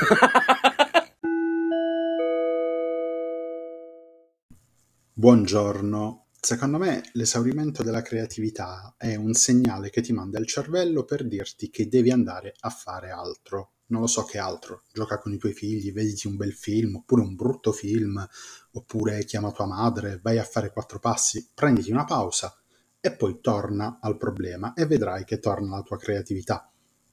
Buongiorno. 5.13 6.27
Secondo 6.41 6.79
me 6.79 7.03
l'esaurimento 7.15 7.83
della 7.83 8.03
creatività 8.03 8.95
è 8.97 9.17
un 9.17 9.33
segnale 9.33 9.91
che 9.91 10.03
ti 10.03 10.13
manda 10.13 10.39
il 10.39 10.47
cervello 10.47 11.03
per 11.03 11.27
dirti 11.27 11.69
che 11.69 11.89
devi 11.89 12.13
andare 12.13 12.55
a 12.61 12.71
fare 12.71 13.11
altro 13.11 13.73
non 13.93 14.01
lo 14.01 14.07
so 14.07 14.25
che 14.25 14.39
altro, 14.39 14.85
gioca 14.91 15.19
con 15.19 15.33
i 15.35 15.37
tuoi 15.37 15.53
figli, 15.53 15.93
vediti 15.93 16.27
un 16.27 16.37
bel 16.37 16.55
film, 16.55 16.97
oppure 16.97 17.21
un 17.21 17.37
brutto 17.37 17.73
film, 17.73 18.27
oppure 18.73 19.25
chiama 19.25 19.53
tua 19.53 19.67
madre, 19.67 20.19
vai 20.23 20.39
a 20.39 20.45
fare 20.45 20.73
quattro 20.73 20.99
passi, 20.99 21.47
prenditi 21.55 21.93
una 21.93 22.07
pausa 22.07 22.57
e 22.99 23.13
poi 23.13 23.41
torna 23.41 23.99
al 24.01 24.17
problema 24.17 24.73
e 24.73 24.87
vedrai 24.87 25.25
che 25.25 25.39
torna 25.39 25.77
la 25.77 25.83
tua 25.83 25.99
creatività. 25.99 26.71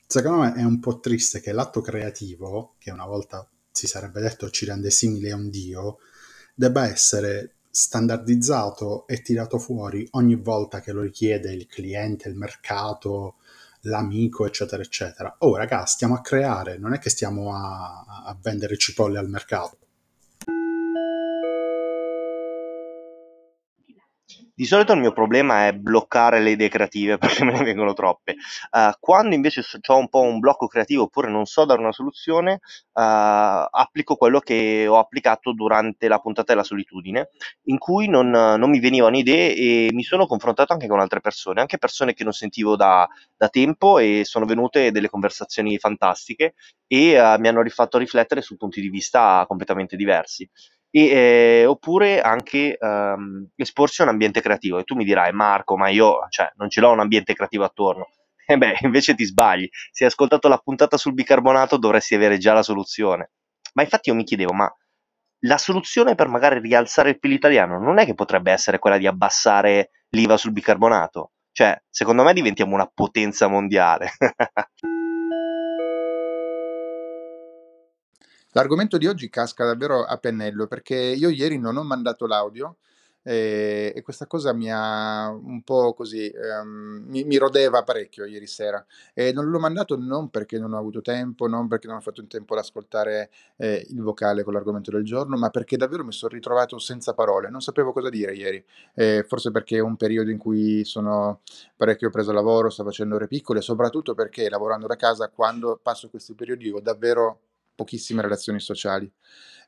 Secondo 0.08 0.40
me 0.40 0.54
è 0.54 0.64
un 0.64 0.80
po' 0.80 1.00
triste 1.00 1.42
che 1.42 1.52
l'atto 1.52 1.82
creativo, 1.82 2.76
che 2.80 2.92
una 2.92 3.06
volta 3.06 3.48
si 3.70 3.86
sarebbe 3.86 4.22
detto 4.22 4.50
ci 4.50 4.66
rende 4.66 4.90
simile 4.90 5.32
a 5.32 5.36
un 5.36 5.50
dio, 5.50 5.98
debba 6.56 6.88
essere 6.88 7.56
standardizzato 7.70 9.06
e 9.06 9.22
tirato 9.22 9.60
fuori 9.60 10.08
ogni 10.12 10.36
volta 10.36 10.80
che 10.80 10.94
lo 10.94 11.02
richiede 11.02 11.54
il 11.54 11.68
cliente, 11.68 12.30
il 12.30 12.36
mercato, 12.36 13.36
l'amico, 13.82 14.46
eccetera, 14.46 14.82
eccetera. 14.82 15.36
Oh, 15.40 15.56
raga, 15.56 15.86
stiamo 15.86 16.16
a 16.16 16.22
creare, 16.22 16.78
non 16.78 16.94
è 16.94 17.00
che 17.00 17.10
stiamo 17.10 17.54
a, 17.56 18.24
a 18.26 18.38
vendere 18.42 18.78
cipolle 18.78 19.20
al 19.20 19.30
mercato. 19.30 19.79
Di 24.60 24.66
solito 24.66 24.92
il 24.92 25.00
mio 25.00 25.14
problema 25.14 25.68
è 25.68 25.74
bloccare 25.74 26.42
le 26.42 26.50
idee 26.50 26.68
creative 26.68 27.16
perché 27.18 27.46
me 27.46 27.54
ne 27.54 27.64
vengono 27.64 27.94
troppe. 27.94 28.36
Uh, 28.72 28.92
quando 29.00 29.34
invece 29.34 29.64
ho 29.88 29.96
un 29.96 30.10
po' 30.10 30.20
un 30.20 30.40
blocco 30.40 30.68
creativo 30.68 31.04
oppure 31.04 31.30
non 31.30 31.46
so 31.46 31.64
dare 31.64 31.80
una 31.80 31.94
soluzione, 31.94 32.56
uh, 32.56 32.60
applico 32.92 34.18
quello 34.18 34.42
che 34.42 34.86
ho 34.86 34.98
applicato 34.98 35.54
durante 35.54 36.10
la 36.10 36.20
puntata 36.20 36.52
della 36.52 36.66
solitudine, 36.66 37.30
in 37.68 37.78
cui 37.78 38.10
non, 38.10 38.32
non, 38.32 38.70
mi 38.70 38.82
venivano 38.82 39.18
idee 39.18 39.56
e 39.56 39.90
mi 39.94 40.04
sono 40.04 40.28
confrontato 40.28 40.74
anche 40.74 40.88
con 40.88 41.00
altre 41.00 41.22
persone, 41.22 41.62
anche 41.62 41.78
persone 41.78 42.14
che 42.14 42.26
non 42.26 42.34
sentivo 42.34 42.76
da, 42.76 43.08
da 43.38 43.48
tempo 43.48 43.98
e 43.98 44.24
sono 44.26 44.44
venute 44.44 44.92
delle 44.92 45.10
conversazioni 45.10 45.78
fantastiche 45.78 46.56
e 46.86 47.18
uh, 47.18 47.40
mi 47.40 47.48
hanno 47.48 47.62
rifatto 47.62 47.98
riflettere 47.98 48.42
su 48.42 48.58
punti 48.58 48.82
di 48.82 48.90
vista 48.90 49.46
completamente 49.48 49.96
diversi 49.96 50.50
e, 50.92 51.08
eh, 51.08 51.66
oppure 51.66 52.22
anche 52.22 52.78
ehm, 52.78 53.50
esporsi 53.56 54.02
a 54.02 54.06
un 54.06 54.12
ambiente 54.12 54.42
creativo. 54.42 54.80
E 54.80 54.84
tu 54.84 54.96
mi 54.96 55.04
dirai, 55.04 55.32
Marco, 55.32 55.78
ma 55.78 55.90
io 55.90 56.26
cioè, 56.30 56.52
non 56.58 56.70
ce 56.70 56.82
l'ho 56.82 56.92
un 56.92 57.00
ambiente 57.00 57.34
creativo 57.34 57.64
attorno. 57.64 58.08
E 58.50 58.58
beh, 58.58 58.78
invece 58.82 59.14
ti 59.14 59.26
sbagli. 59.26 59.70
Se 59.92 60.06
hai 60.06 60.10
ascoltato 60.10 60.48
la 60.48 60.58
puntata 60.58 60.98
sul 60.98 61.14
bicarbonato 61.14 61.78
dovresti 61.78 62.16
avere 62.16 62.40
già 62.40 62.52
la 62.52 62.64
soluzione. 62.64 63.30
Ma 63.76 63.84
infatti 63.84 64.10
io 64.10 64.16
mi 64.16 64.24
chiedevo, 64.24 64.54
ma 64.54 64.74
la 65.44 65.58
soluzione 65.60 66.16
per 66.16 66.28
magari 66.30 66.60
rialzare 66.60 67.12
il 67.12 67.20
PIL 67.20 67.34
italiano 67.34 67.78
non 67.80 68.00
è 68.00 68.06
che 68.06 68.16
potrebbe 68.16 68.52
essere 68.52 68.80
quella 68.80 68.98
di 68.98 69.06
abbassare 69.06 69.92
l'IVA 70.10 70.36
sul 70.36 70.52
bicarbonato? 70.52 71.34
Cioè, 71.52 71.80
secondo 71.92 72.24
me 72.24 72.34
diventiamo 72.34 72.74
una 72.74 72.90
potenza 72.92 73.48
mondiale. 73.48 74.14
L'argomento 78.54 78.98
di 78.98 79.06
oggi 79.06 79.30
casca 79.30 79.64
davvero 79.66 80.04
a 80.04 80.18
pennello 80.18 80.66
perché 80.66 80.96
io 80.96 81.30
ieri 81.30 81.60
non 81.60 81.78
ho 81.78 81.84
mandato 81.84 82.26
l'audio 82.26 82.78
eh, 83.22 83.94
e 83.96 84.02
questa 84.02 84.26
cosa 84.26 84.54
mi 84.54 84.72
ha 84.72 85.30
un 85.30 85.62
po' 85.62 85.94
così, 85.94 86.28
ehm, 86.30 87.04
mi, 87.08 87.24
mi 87.26 87.38
rodeva 87.38 87.84
parecchio 87.84 88.26
ieri 88.26 88.48
sera. 88.48 88.84
E 89.14 89.32
non 89.34 89.50
l'ho 89.50 89.60
mandato 89.60 89.98
non 89.98 90.30
perché 90.30 90.58
non 90.58 90.74
ho 90.74 90.80
avuto 90.80 91.02
tempo, 91.02 91.48
non 91.48 91.68
perché 91.68 91.86
non 91.88 91.98
ho 91.98 92.02
fatto 92.02 92.22
in 92.22 92.28
tempo 92.28 92.54
ad 92.54 92.62
ascoltare 92.62 93.30
eh, 93.58 93.86
il 93.90 94.02
vocale 94.02 94.42
con 94.44 94.54
l'argomento 94.54 94.90
del 94.90 95.04
giorno, 95.04 95.38
ma 95.38 95.52
perché 95.52 95.78
davvero 95.78 96.04
mi 96.04 96.12
sono 96.12 96.34
ritrovato 96.34 96.80
senza 96.80 97.14
parole, 97.14 97.50
non 97.50 97.62
sapevo 97.62 97.92
cosa 97.92 98.10
dire 98.10 98.34
ieri, 98.34 98.64
eh, 98.96 99.24
forse 99.28 99.52
perché 99.52 99.78
è 99.78 99.82
un 99.82 99.96
periodo 99.96 100.32
in 100.32 100.38
cui 100.40 100.84
sono 100.86 101.42
parecchio 101.76 102.10
preso 102.10 102.32
lavoro, 102.32 102.70
sto 102.72 102.84
facendo 102.84 103.14
ore 103.16 103.28
piccole, 103.28 103.62
soprattutto 103.62 104.16
perché 104.16 104.50
lavorando 104.50 104.88
da 104.88 104.96
casa 104.96 105.30
quando 105.30 105.80
passo 105.82 106.10
questi 106.10 106.34
periodi 106.34 106.72
ho 106.72 106.80
davvero 106.80 107.42
pochissime 107.80 108.22
relazioni 108.22 108.60
sociali. 108.60 109.10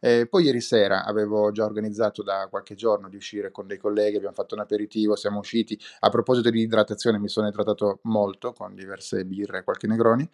Eh, 0.02 0.28
poi 0.28 0.44
ieri 0.46 0.60
sera 0.60 1.06
avevo 1.06 1.52
già 1.52 1.64
organizzato 1.64 2.24
da 2.24 2.48
qualche 2.50 2.76
giorno 2.76 3.08
di 3.08 3.16
uscire 3.16 3.52
con 3.52 3.68
dei 3.68 3.78
colleghi, 3.78 4.18
abbiamo 4.18 4.36
fatto 4.36 4.56
un 4.56 4.62
aperitivo, 4.62 5.16
siamo 5.16 5.40
usciti. 5.40 5.80
A 6.00 6.10
proposito 6.10 6.50
di 6.50 6.60
idratazione 6.60 7.20
mi 7.20 7.30
sono 7.30 7.48
idratato 7.48 8.00
molto 8.04 8.52
con 8.52 8.76
diverse 8.76 9.24
birre 9.24 9.60
e 9.60 9.64
qualche 9.64 9.88
Negroni. 9.88 10.30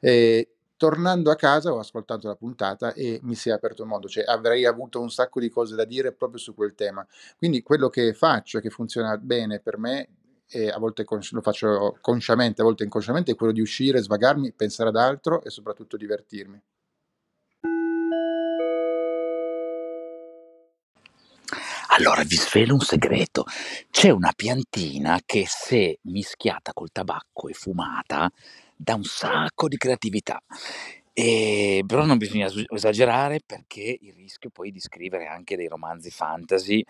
E 0.00 0.56
tornando 0.76 1.30
a 1.30 1.36
casa 1.36 1.72
ho 1.72 1.78
ascoltato 1.78 2.26
la 2.26 2.34
puntata 2.34 2.92
e 2.92 3.20
mi 3.22 3.34
si 3.34 3.48
è 3.48 3.52
aperto 3.52 3.82
il 3.82 3.88
mondo, 3.88 4.08
cioè 4.08 4.24
avrei 4.26 4.66
avuto 4.66 5.00
un 5.00 5.10
sacco 5.10 5.40
di 5.40 5.48
cose 5.48 5.74
da 5.74 5.84
dire 5.84 6.12
proprio 6.12 6.38
su 6.38 6.54
quel 6.54 6.74
tema. 6.74 7.06
Quindi 7.38 7.62
quello 7.62 7.88
che 7.88 8.12
faccio 8.12 8.58
e 8.58 8.60
che 8.60 8.68
funziona 8.70 9.16
bene 9.16 9.60
per 9.60 9.78
me 9.78 10.08
e 10.48 10.68
a 10.68 10.78
volte 10.78 11.06
lo 11.08 11.40
faccio 11.40 11.96
consciamente, 12.02 12.60
a 12.60 12.64
volte 12.64 12.84
inconsciamente, 12.84 13.32
è 13.32 13.34
quello 13.36 13.52
di 13.52 13.62
uscire, 13.62 14.02
svagarmi, 14.02 14.52
pensare 14.52 14.90
ad 14.90 14.96
altro 14.96 15.42
e 15.42 15.48
soprattutto 15.48 15.96
divertirmi. 15.96 16.60
Allora 21.96 22.22
vi 22.22 22.36
svelo 22.36 22.74
un 22.74 22.80
segreto: 22.80 23.44
c'è 23.90 24.10
una 24.10 24.32
piantina 24.34 25.20
che 25.24 25.44
se 25.46 25.98
mischiata 26.02 26.72
col 26.72 26.90
tabacco 26.90 27.48
e 27.48 27.52
fumata 27.52 28.30
dà 28.74 28.94
un 28.94 29.04
sacco 29.04 29.68
di 29.68 29.76
creatività. 29.76 30.42
Ehm, 31.14 31.84
però 31.86 32.04
non 32.06 32.16
bisogna 32.16 32.46
es 32.46 32.64
esagerare 32.68 33.40
perché 33.44 33.98
il 34.00 34.14
rischio 34.14 34.48
poi 34.48 34.70
di 34.70 34.80
scrivere 34.80 35.26
anche 35.26 35.56
dei 35.56 35.68
romanzi 35.68 36.10
fantasy 36.10 36.82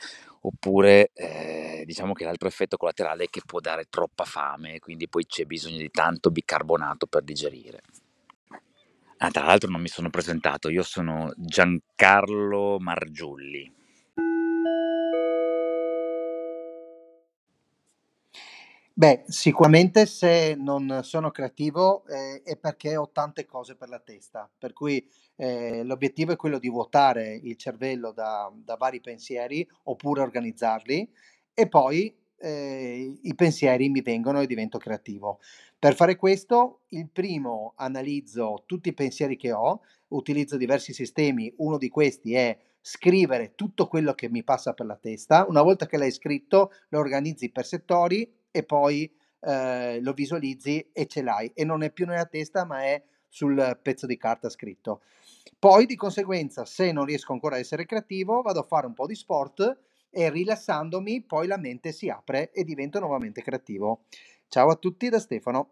oppure, 0.43 1.11
ehm, 1.15 1.83
diciamo 1.85 2.13
che 2.13 2.25
l'altro 2.25 2.47
effetto 2.47 2.77
collaterale 2.77 3.25
è 3.25 3.29
che 3.29 3.43
può 3.45 3.59
dare 3.59 3.87
troppa 3.91 4.25
fame, 4.25 4.79
quindi 4.79 5.09
poi 5.09 5.27
c'è 5.27 5.45
bisogno 5.45 5.79
di 5.79 5.91
tanto 5.91 6.31
bicarbonato 6.31 7.07
per 7.07 7.23
digerire. 7.25 7.81
Ah, 9.19 9.31
tra 9.31 9.45
l'altro 9.45 9.71
non 9.71 9.81
mi 9.81 9.89
sono 9.89 10.11
presentato, 10.11 10.69
io 10.69 10.83
sono 10.83 11.33
Giancarlo 11.37 12.79
Margiulli. 12.79 13.82
Beh, 18.95 19.25
sicuramente 19.27 20.05
se 20.05 20.55
non 20.55 21.01
sono 21.03 21.31
creativo 21.31 22.05
eh, 22.07 22.43
è 22.43 22.59
perché 22.59 22.97
ho 22.97 23.09
tante 23.11 23.47
cose 23.47 23.75
per 23.75 23.89
la 23.89 23.99
testa, 24.01 24.51
per 24.59 24.75
cui 24.75 25.07
eh, 25.37 25.83
l'obiettivo 25.83 26.33
è 26.33 26.37
quello 26.37 26.59
di 26.59 26.69
vuotare 26.69 27.35
il 27.43 27.57
cervello 27.57 28.13
da, 28.13 28.53
da 28.55 28.77
vari 28.77 29.01
pensieri 29.01 29.67
oppure 29.85 30.21
organizzarli 30.21 31.11
e 31.55 31.69
poi 31.69 32.15
eh, 32.39 33.19
i 33.23 33.35
pensieri 33.35 33.89
mi 33.89 34.03
vengono 34.03 34.41
e 34.43 34.47
divento 34.47 34.77
creativo. 34.77 35.39
Per 35.79 35.95
fare 35.95 36.17
questo, 36.17 36.81
il 36.89 37.09
primo 37.09 37.73
analizzo 37.77 38.63
tutti 38.67 38.91
i 38.91 38.95
pensieri 38.95 39.37
che 39.37 39.53
ho, 39.53 39.81
utilizzo 40.09 40.59
diversi 40.59 40.93
sistemi, 40.93 41.53
uno 41.59 41.79
di 41.79 41.89
questi 41.89 42.35
è 42.35 42.57
scrivere 42.81 43.55
tutto 43.55 43.87
quello 43.87 44.13
che 44.13 44.29
mi 44.29 44.43
passa 44.45 44.75
per 44.75 44.87
la 44.87 44.97
testa. 44.97 45.47
Una 45.49 45.63
volta 45.63 45.87
che 45.87 45.97
l'hai 45.97 46.11
scritto, 46.11 46.73
lo 46.89 46.99
organizzi 46.99 47.51
per 47.51 47.65
settori 47.65 48.31
e 48.53 48.63
poi 48.63 49.13
eh, 49.41 50.01
lo 50.01 50.13
visualizzi 50.13 50.91
e 50.93 51.07
ce 51.07 51.23
l'hai. 51.23 51.51
E 51.53 51.65
non 51.65 51.83
è 51.83 51.91
più 51.91 52.07
nella 52.07 52.27
testa, 52.27 52.65
ma 52.65 52.85
è 52.85 53.03
sul 53.29 53.79
pezzo 53.83 54.07
di 54.07 54.17
carta 54.17 54.49
scritto. 54.49 55.03
Poi 55.59 55.87
di 55.87 55.97
conseguenza, 55.97 56.65
se 56.65 56.93
non 56.93 57.05
riesco 57.05 57.33
ancora 57.33 57.57
a 57.57 57.59
essere 57.59 57.87
creativo, 57.87 58.43
vado 58.43 58.61
a 58.61 58.65
fare 58.65 58.87
un 58.87 58.95
po' 58.95 59.07
di 59.07 59.15
sport 59.15 59.79
e 60.11 60.29
rilassandomi 60.31 61.23
poi 61.23 61.47
la 61.47 61.57
mente 61.57 61.91
si 61.91 62.11
apre 62.11 62.53
e 62.53 62.65
divento 62.65 63.01
nuovamente 63.01 63.43
creativo. 63.43 64.03
Ciao 64.49 64.69
a 64.69 64.77
tutti 64.77 65.09
da 65.09 65.19
Stefano. 65.19 65.71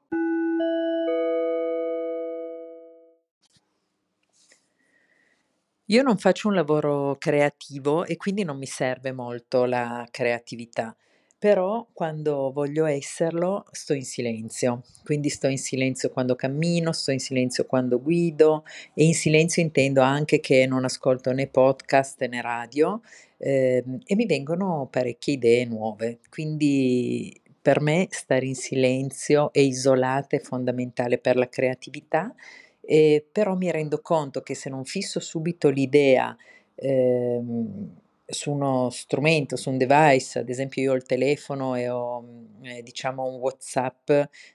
Io 5.90 6.02
non 6.02 6.18
faccio 6.18 6.46
un 6.46 6.54
lavoro 6.54 7.16
creativo 7.18 8.04
e 8.04 8.16
quindi 8.16 8.44
non 8.44 8.56
mi 8.56 8.66
serve 8.66 9.10
molto 9.10 9.64
la 9.64 10.06
creatività, 10.08 10.96
però 11.40 11.86
quando 11.94 12.52
voglio 12.52 12.84
esserlo 12.84 13.64
sto 13.72 13.94
in 13.94 14.04
silenzio, 14.04 14.82
quindi 15.02 15.30
sto 15.30 15.48
in 15.48 15.56
silenzio 15.56 16.10
quando 16.10 16.36
cammino, 16.36 16.92
sto 16.92 17.12
in 17.12 17.18
silenzio 17.18 17.64
quando 17.64 17.98
guido 17.98 18.64
e 18.92 19.04
in 19.04 19.14
silenzio 19.14 19.62
intendo 19.62 20.02
anche 20.02 20.38
che 20.38 20.66
non 20.66 20.84
ascolto 20.84 21.32
né 21.32 21.46
podcast 21.46 22.22
né 22.26 22.42
radio 22.42 23.00
eh, 23.38 23.82
e 24.04 24.14
mi 24.16 24.26
vengono 24.26 24.86
parecchie 24.90 25.34
idee 25.34 25.64
nuove, 25.64 26.18
quindi 26.28 27.40
per 27.62 27.80
me 27.80 28.08
stare 28.10 28.44
in 28.44 28.54
silenzio 28.54 29.50
e 29.54 29.62
isolata 29.62 30.36
è 30.36 30.40
fondamentale 30.40 31.16
per 31.16 31.36
la 31.36 31.48
creatività 31.48 32.34
eh, 32.82 33.26
però 33.32 33.54
mi 33.54 33.70
rendo 33.70 34.02
conto 34.02 34.42
che 34.42 34.54
se 34.54 34.68
non 34.68 34.84
fisso 34.84 35.20
subito 35.20 35.70
l'idea 35.70 36.36
ehm, 36.74 37.94
su 38.30 38.52
uno 38.52 38.90
strumento, 38.90 39.56
su 39.56 39.70
un 39.70 39.78
device, 39.78 40.40
ad 40.40 40.48
esempio 40.48 40.82
io 40.82 40.92
ho 40.92 40.94
il 40.96 41.04
telefono 41.04 41.74
e 41.74 41.88
ho 41.88 42.24
eh, 42.62 42.82
diciamo 42.82 43.24
un 43.24 43.36
WhatsApp 43.36 44.10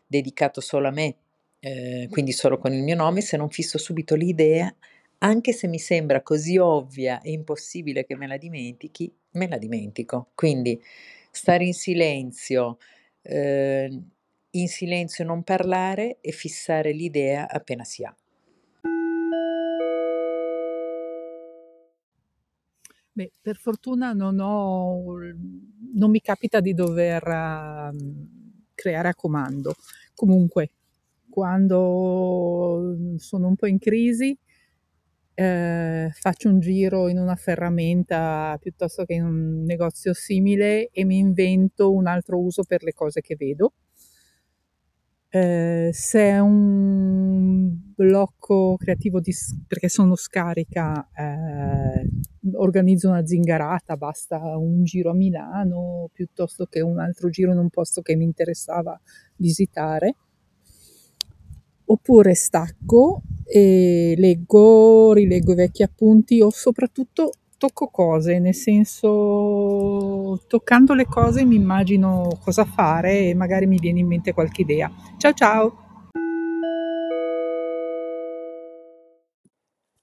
dedicato 0.08 0.62
solo 0.62 0.88
a 0.88 0.92
me, 0.92 1.16
eh, 1.60 2.08
quindi 2.10 2.32
solo 2.32 2.58
con 2.58 2.74
il 2.74 2.84
mio 2.84 2.96
nome, 2.96 3.22
se 3.22 3.38
non 3.38 3.50
fisso 3.50 3.78
subito 3.78 4.16
l'idea, 4.16 4.74
anche 5.20 5.54
se 5.54 5.68
mi 5.68 5.80
sembra 5.80 6.22
così 6.22 6.58
ovvia 6.58 7.22
e 7.22 7.32
impossibile 7.32 8.06
che 8.06 8.16
me 8.16 8.28
la 8.28 8.38
dimentichi, 8.38 9.12
me 9.32 9.48
la 9.48 9.58
dimentico. 9.58 10.30
Quindi 10.36 10.80
stare 11.32 11.66
in 11.66 11.74
silenzio, 11.74 12.78
eh, 13.22 13.90
in 14.52 14.68
silenzio 14.68 15.26
non 15.26 15.44
parlare 15.44 16.18
e 16.22 16.32
fissare 16.32 16.92
l'idea 16.92 17.50
appena 17.50 17.84
si 17.84 18.04
ha. 18.04 18.16
Beh, 23.18 23.32
per 23.42 23.56
fortuna 23.56 24.12
non 24.12 24.40
ho 24.42 25.02
non 25.94 26.10
mi 26.12 26.20
capita 26.20 26.60
di 26.60 26.74
dover, 26.74 27.24
mhmm, 27.94 28.28
creare 28.76 29.08
a 29.08 29.16
comando. 29.16 29.74
Comunque, 30.14 30.72
quando 31.30 32.94
sono 33.18 33.48
un 33.48 33.56
po' 33.56 33.68
in 33.68 33.80
crisi, 33.80 34.38
ehm, 35.36 36.10
faccio 36.12 36.50
un 36.50 36.60
giro 36.60 37.08
in 37.10 37.18
una 37.20 37.36
ferramenta 37.36 38.58
piuttosto 38.60 39.06
che 39.06 39.14
in 39.16 39.24
un 39.26 39.64
negozio 39.64 40.14
simile 40.14 40.90
e 40.92 41.06
mi 41.06 41.18
invento 41.18 41.94
un 41.94 42.08
altro 42.08 42.40
uso 42.42 42.64
per 42.64 42.84
le 42.84 42.94
cose 42.94 43.22
che 43.22 43.36
vedo. 43.38 43.72
Eh, 45.36 45.90
se 45.92 46.22
è 46.22 46.40
un 46.40 47.70
blocco 47.94 48.78
creativo 48.78 49.20
di, 49.20 49.34
perché 49.68 49.90
sono 49.90 50.16
scarica, 50.16 51.10
eh, 51.14 52.08
organizzo 52.54 53.10
una 53.10 53.26
zingarata, 53.26 53.98
basta 53.98 54.38
un 54.58 54.86
giro 54.86 55.10
a 55.10 55.14
Milano 55.14 56.10
piuttosto 56.14 56.68
che 56.68 56.80
un 56.80 57.00
altro 57.00 57.28
giro 57.28 57.52
in 57.52 57.58
un 57.58 57.68
posto 57.70 58.02
che 58.02 58.16
mi 58.16 58.24
interessava 58.24 58.98
visitare. 59.36 60.16
Oppure 61.84 62.34
stacco 62.34 63.24
e 63.44 64.14
leggo, 64.18 65.12
rileggo 65.12 65.52
i 65.52 65.56
vecchi 65.56 65.84
appunti 65.84 66.40
o 66.40 66.50
soprattutto 66.50 67.32
tocco 67.58 67.88
cose, 67.88 68.40
nel 68.40 68.56
senso 68.56 70.40
toccando 70.48 70.94
le 70.94 71.06
cose 71.06 71.46
mi 71.46 71.56
immagino 71.56 72.38
cosa 72.42 72.66
fare 72.66 73.30
e 73.30 73.34
magari 73.34 73.66
mi 73.66 73.78
viene 73.78 74.00
in 74.00 74.08
mente 74.08 74.34
qualche 74.34 74.62
idea. 74.62 74.92
Ciao 75.18 75.34
ciao! 75.34 75.80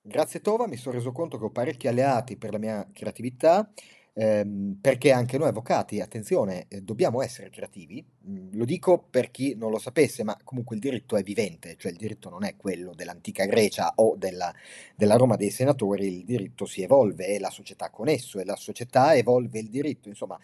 Grazie 0.05 0.41
Tova, 0.41 0.67
mi 0.67 0.77
sono 0.77 0.97
reso 0.97 1.12
conto 1.12 1.38
che 1.38 1.45
ho 1.45 1.51
parecchi 1.51 1.88
alleati 1.88 2.37
per 2.37 2.51
la 2.51 2.59
mia 2.59 2.87
creatività 2.93 3.71
ehm, 4.14 4.79
perché 4.81 5.12
anche 5.12 5.38
noi 5.38 5.48
avvocati, 5.48 6.01
attenzione, 6.01 6.66
eh, 6.68 6.83
dobbiamo 6.83 7.22
essere 7.22 7.51
creativi. 7.51 8.05
Mm, 8.29 8.51
lo 8.55 8.64
dico 8.64 9.07
per 9.11 9.31
chi 9.31 9.55
non 9.55 9.70
lo 9.70 9.79
sapesse, 9.79 10.22
ma 10.25 10.37
comunque 10.44 10.77
il 10.77 10.83
diritto 10.83 11.16
è 11.16 11.22
vivente, 11.22 11.77
cioè 11.79 11.90
il 11.92 11.98
diritto 11.98 12.29
non 12.29 12.44
è 12.44 12.57
quello 12.57 12.94
dell'antica 12.94 13.44
Grecia 13.46 13.92
o 13.96 14.16
della, 14.16 14.53
della 14.94 15.16
Roma 15.16 15.37
dei 15.37 15.51
senatori, 15.51 16.18
il 16.18 16.25
diritto 16.25 16.66
si 16.66 16.83
evolve 16.83 17.27
e 17.29 17.38
la 17.38 17.51
società 17.51 17.90
con 17.90 18.09
esso 18.09 18.38
e 18.38 18.44
la 18.44 18.57
società 18.57 19.14
evolve 19.14 19.59
il 19.59 19.68
diritto, 19.68 20.09
insomma 20.09 20.38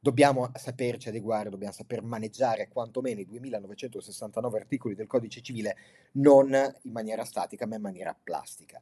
dobbiamo 0.00 0.50
saperci 0.54 1.08
adeguare, 1.08 1.50
dobbiamo 1.50 1.72
saper 1.72 2.02
maneggiare 2.02 2.68
quantomeno 2.68 3.20
i 3.20 3.26
2969 3.26 4.58
articoli 4.58 4.94
del 4.94 5.06
codice 5.06 5.42
civile 5.42 5.76
non 6.12 6.48
in 6.82 6.92
maniera 6.92 7.24
statica 7.24 7.66
ma 7.66 7.76
in 7.76 7.82
maniera 7.82 8.16
plastica. 8.20 8.80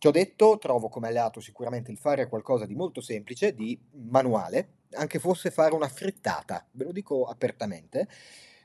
Ci 0.00 0.06
ho 0.06 0.12
detto, 0.12 0.56
trovo 0.56 0.88
come 0.88 1.08
alleato 1.08 1.40
sicuramente 1.40 1.90
il 1.90 1.98
fare 1.98 2.26
qualcosa 2.26 2.64
di 2.64 2.74
molto 2.74 3.02
semplice, 3.02 3.52
di 3.54 3.78
manuale, 4.08 4.76
anche 4.92 5.18
fosse 5.18 5.50
fare 5.50 5.74
una 5.74 5.88
frittata, 5.88 6.66
ve 6.70 6.84
lo 6.84 6.92
dico 6.92 7.26
apertamente. 7.26 8.08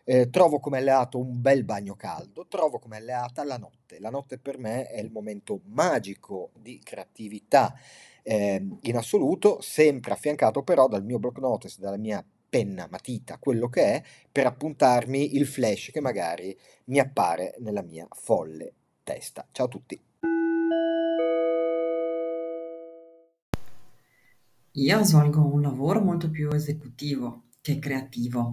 Eh, 0.05 0.29
trovo 0.29 0.61
come 0.61 0.77
alleato 0.77 1.19
un 1.19 1.41
bel 1.41 1.65
bagno 1.65 1.95
caldo, 1.97 2.47
trovo 2.47 2.79
come 2.79 2.95
alleata 2.95 3.43
la 3.43 3.57
notte. 3.57 3.99
La 3.99 4.09
notte 4.09 4.37
per 4.37 4.57
me 4.57 4.87
è 4.87 5.01
il 5.01 5.11
momento 5.11 5.59
magico 5.65 6.51
di 6.53 6.79
creatività 6.81 7.77
eh, 8.23 8.65
in 8.83 8.95
assoluto, 8.95 9.59
sempre 9.59 10.13
affiancato 10.13 10.63
però 10.63 10.87
dal 10.87 11.03
mio 11.03 11.19
block 11.19 11.39
notice, 11.39 11.81
dalla 11.81 11.97
mia 11.97 12.25
penna, 12.47 12.87
matita, 12.89 13.39
quello 13.39 13.67
che 13.67 13.83
è, 13.83 14.03
per 14.31 14.45
appuntarmi 14.45 15.35
il 15.35 15.45
flash 15.45 15.89
che 15.91 15.99
magari 15.99 16.57
mi 16.85 16.99
appare 16.99 17.55
nella 17.59 17.81
mia 17.81 18.07
folle 18.09 18.73
testa. 19.03 19.45
Ciao 19.51 19.65
a 19.65 19.69
tutti! 19.69 20.04
Io 24.77 25.05
svolgo 25.05 25.41
un 25.41 25.61
lavoro 25.61 26.01
molto 26.01 26.29
più 26.29 26.49
esecutivo 26.51 27.45
che 27.61 27.79
creativo. 27.79 28.51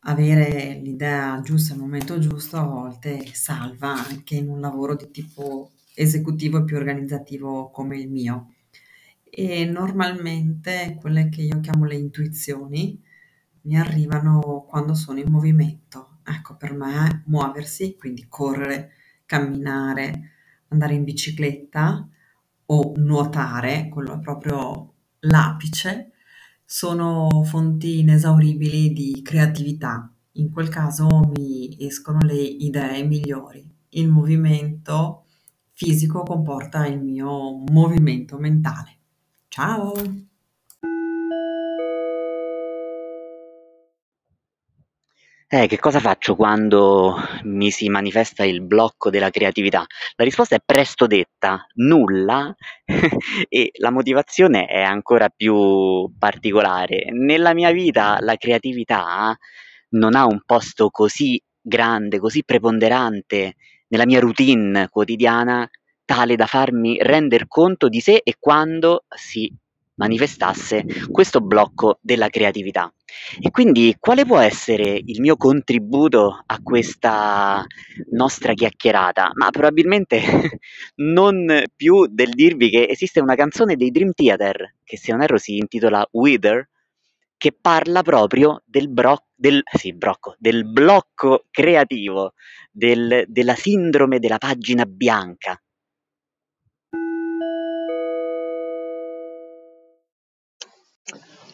Avere 0.00 0.80
l'idea 0.82 1.40
giusta 1.42 1.74
al 1.74 1.78
momento 1.78 2.18
giusto 2.18 2.56
a 2.56 2.64
volte 2.64 3.24
salva 3.34 3.92
anche 3.92 4.34
in 4.34 4.48
un 4.48 4.58
lavoro 4.58 4.96
di 4.96 5.08
tipo 5.12 5.70
esecutivo 5.94 6.58
e 6.58 6.64
più 6.64 6.76
organizzativo 6.76 7.70
come 7.70 7.98
il 7.98 8.10
mio. 8.10 8.54
E 9.22 9.64
normalmente 9.64 10.96
quelle 11.00 11.28
che 11.28 11.42
io 11.42 11.60
chiamo 11.60 11.84
le 11.84 11.94
intuizioni 11.94 13.00
mi 13.62 13.78
arrivano 13.78 14.66
quando 14.68 14.94
sono 14.94 15.20
in 15.20 15.30
movimento. 15.30 16.18
Ecco, 16.24 16.56
per 16.56 16.74
me 16.74 17.22
muoversi, 17.26 17.94
quindi 17.96 18.26
correre, 18.28 18.90
camminare, 19.24 20.32
andare 20.70 20.94
in 20.94 21.04
bicicletta 21.04 22.08
o 22.66 22.92
nuotare, 22.96 23.88
quello 23.88 24.14
è 24.14 24.18
proprio 24.18 24.94
l'apice, 25.20 26.12
sono 26.64 27.42
fonti 27.44 28.00
inesauribili 28.00 28.92
di 28.92 29.22
creatività. 29.22 30.12
In 30.32 30.50
quel 30.50 30.68
caso 30.68 31.06
mi 31.34 31.76
escono 31.80 32.18
le 32.22 32.40
idee 32.40 33.04
migliori. 33.04 33.66
Il 33.90 34.08
movimento 34.08 35.24
fisico 35.72 36.22
comporta 36.22 36.86
il 36.86 37.00
mio 37.00 37.62
movimento 37.70 38.38
mentale. 38.38 38.98
Ciao! 39.48 40.27
Eh, 45.50 45.66
che 45.66 45.78
cosa 45.78 45.98
faccio 45.98 46.36
quando 46.36 47.16
mi 47.44 47.70
si 47.70 47.88
manifesta 47.88 48.44
il 48.44 48.60
blocco 48.60 49.08
della 49.08 49.30
creatività? 49.30 49.86
La 50.16 50.24
risposta 50.24 50.54
è 50.56 50.60
presto 50.62 51.06
detta, 51.06 51.66
nulla, 51.76 52.54
e 53.48 53.70
la 53.78 53.90
motivazione 53.90 54.66
è 54.66 54.82
ancora 54.82 55.30
più 55.30 56.12
particolare. 56.18 57.06
Nella 57.12 57.54
mia 57.54 57.70
vita 57.72 58.18
la 58.20 58.36
creatività 58.36 59.34
non 59.90 60.14
ha 60.14 60.26
un 60.26 60.42
posto 60.44 60.90
così 60.90 61.40
grande, 61.58 62.18
così 62.18 62.44
preponderante 62.44 63.54
nella 63.88 64.04
mia 64.04 64.20
routine 64.20 64.88
quotidiana, 64.90 65.66
tale 66.04 66.36
da 66.36 66.46
farmi 66.46 66.98
render 67.00 67.46
conto 67.48 67.88
di 67.88 68.00
se 68.00 68.20
e 68.22 68.34
quando 68.38 69.04
si 69.08 69.50
manifestasse 69.98 70.84
questo 71.10 71.40
blocco 71.40 71.98
della 72.00 72.28
creatività. 72.28 72.92
E 73.40 73.50
quindi 73.50 73.96
quale 73.98 74.24
può 74.24 74.38
essere 74.38 75.00
il 75.04 75.20
mio 75.20 75.36
contributo 75.36 76.42
a 76.44 76.58
questa 76.62 77.64
nostra 78.10 78.54
chiacchierata? 78.54 79.30
Ma 79.34 79.50
probabilmente 79.50 80.20
non 80.96 81.62
più 81.76 82.06
del 82.06 82.30
dirvi 82.30 82.70
che 82.70 82.86
esiste 82.88 83.20
una 83.20 83.34
canzone 83.34 83.76
dei 83.76 83.90
Dream 83.90 84.12
Theater, 84.12 84.76
che 84.84 84.96
se 84.96 85.12
non 85.12 85.22
erro 85.22 85.38
si 85.38 85.56
intitola 85.56 86.06
Wither, 86.12 86.68
che 87.36 87.52
parla 87.58 88.02
proprio 88.02 88.62
del, 88.66 88.88
bro- 88.88 89.28
del, 89.34 89.62
sì, 89.72 89.94
brocco, 89.94 90.34
del 90.38 90.68
blocco 90.68 91.46
creativo, 91.50 92.34
del, 92.70 93.24
della 93.28 93.54
sindrome 93.54 94.18
della 94.18 94.38
pagina 94.38 94.84
bianca. 94.84 95.60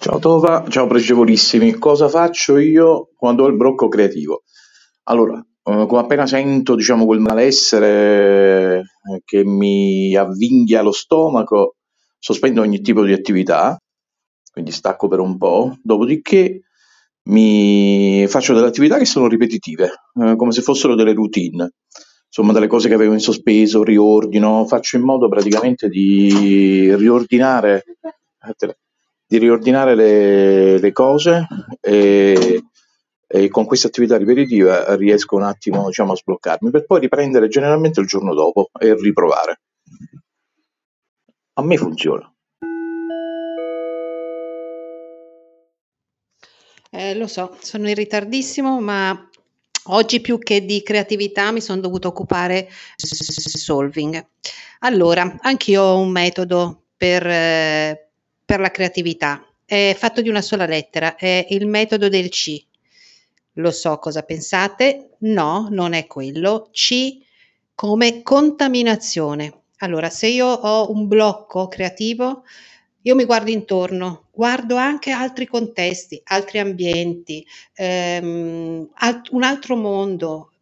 Ciao 0.05 0.19
Tova, 0.19 0.67
ciao 0.69 0.87
pregevolissimi. 0.87 1.79
Cosa 1.79 2.11
faccio 2.11 2.59
io 2.59 3.09
quando 3.17 3.45
ho 3.45 3.47
il 3.47 3.57
blocco 3.57 3.89
creativo? 3.89 4.43
Allora, 5.05 5.39
eh, 5.39 5.87
come 5.87 5.99
appena 5.99 6.27
sento, 6.27 6.75
diciamo, 6.75 7.07
quel 7.07 7.21
malessere 7.21 8.81
eh, 8.81 9.23
che 9.25 9.47
mi 9.47 10.15
avvinghia 10.15 10.83
lo 10.83 10.93
stomaco, 10.93 11.77
sospendo 12.19 12.61
ogni 12.61 12.83
tipo 12.83 13.03
di 13.03 13.15
attività, 13.15 13.81
quindi 14.53 14.73
stacco 14.73 15.09
per 15.09 15.21
un 15.21 15.39
po', 15.39 15.75
dopodiché 15.83 16.65
mi 17.31 18.27
faccio 18.29 18.53
delle 18.53 18.67
attività 18.67 18.99
che 18.99 19.07
sono 19.07 19.27
ripetitive, 19.27 19.91
eh, 20.23 20.37
come 20.37 20.53
se 20.53 20.61
fossero 20.61 20.95
delle 20.95 21.15
routine, 21.15 21.71
insomma 22.27 22.53
delle 22.53 22.67
cose 22.67 22.89
che 22.89 22.95
avevo 22.95 23.15
in 23.15 23.21
sospeso, 23.21 23.83
riordino, 23.83 24.67
faccio 24.67 24.99
in 24.99 25.03
modo 25.03 25.31
praticamente 25.31 25.89
di 25.89 26.95
riordinare 26.95 27.85
di 29.27 29.39
riordinare 29.39 29.95
le, 29.95 30.79
le 30.79 30.93
cose 30.93 31.47
e, 31.81 32.63
e, 33.27 33.49
con 33.49 33.65
questa 33.65 33.89
attività 33.89 34.17
ripetitiva 34.17 34.95
riesco 34.97 35.37
un 35.37 35.43
attimo 35.43 35.87
diciamo, 35.87 36.13
a 36.13 36.17
sbloccarmi 36.17 36.71
per 36.71 36.85
poi 36.87 37.01
riprendere 37.01 37.49
generalmente 37.49 38.01
il 38.01 38.07
giorno 38.07 38.35
dopo 38.35 38.71
e 38.79 38.95
riprovare. 38.95 39.61
A 41.55 41.63
me 41.63 41.77
funziona. 41.77 42.29
Eh, 46.91 47.15
lo 47.17 47.27
so, 47.27 47.57
sono 47.61 47.89
in 47.89 47.95
ritardissimo, 47.97 48.81
ma 48.81 49.29
oggi 49.87 50.21
più 50.21 50.39
che 50.39 50.65
di 50.65 50.81
creatività 50.83 51.51
mi 51.51 51.61
sono 51.61 51.81
dovuta 51.81 52.07
occupare 52.07 52.69
di 52.97 53.59
solving. 53.59 54.25
Allora, 54.81 55.39
anch'io 55.41 55.83
ho 55.83 55.99
un 55.99 56.11
metodo 56.11 56.85
per, 56.97 57.27
eh, 57.27 58.04
per 58.45 58.61
la 58.61 58.71
creatività. 58.71 59.45
È 59.65 59.95
fatto 59.97 60.21
di 60.23 60.29
una 60.29 60.43
sola 60.43 60.67
lettera, 60.67 61.17
è 61.17 61.47
il 61.51 61.67
metodo 61.67 62.09
del 62.09 62.29
C. 62.29 62.63
Lo 63.55 63.71
so 63.71 63.99
cosa 63.99 64.23
pensate? 64.23 65.11
No, 65.21 65.69
non 65.71 65.93
è 65.93 66.07
quello. 66.07 66.69
C 66.73 67.19
come 67.75 68.23
contaminazione. 68.23 69.63
Allora, 69.79 70.11
se 70.11 70.29
io 70.29 70.47
ho 70.47 70.91
un 70.91 71.07
blocco 71.09 71.69
creativo, 71.69 72.45
io 73.03 73.15
mi 73.15 73.25
guardo 73.25 73.51
intorno, 73.51 74.29
guardo 74.33 74.77
anche 74.77 75.11
altri 75.11 75.47
contesti, 75.47 76.21
altri 76.25 76.59
ambienti, 76.59 77.45
ehm, 77.75 78.89
alt- 78.95 79.29
un 79.31 79.43
altro 79.43 79.77
mondo 79.77 80.53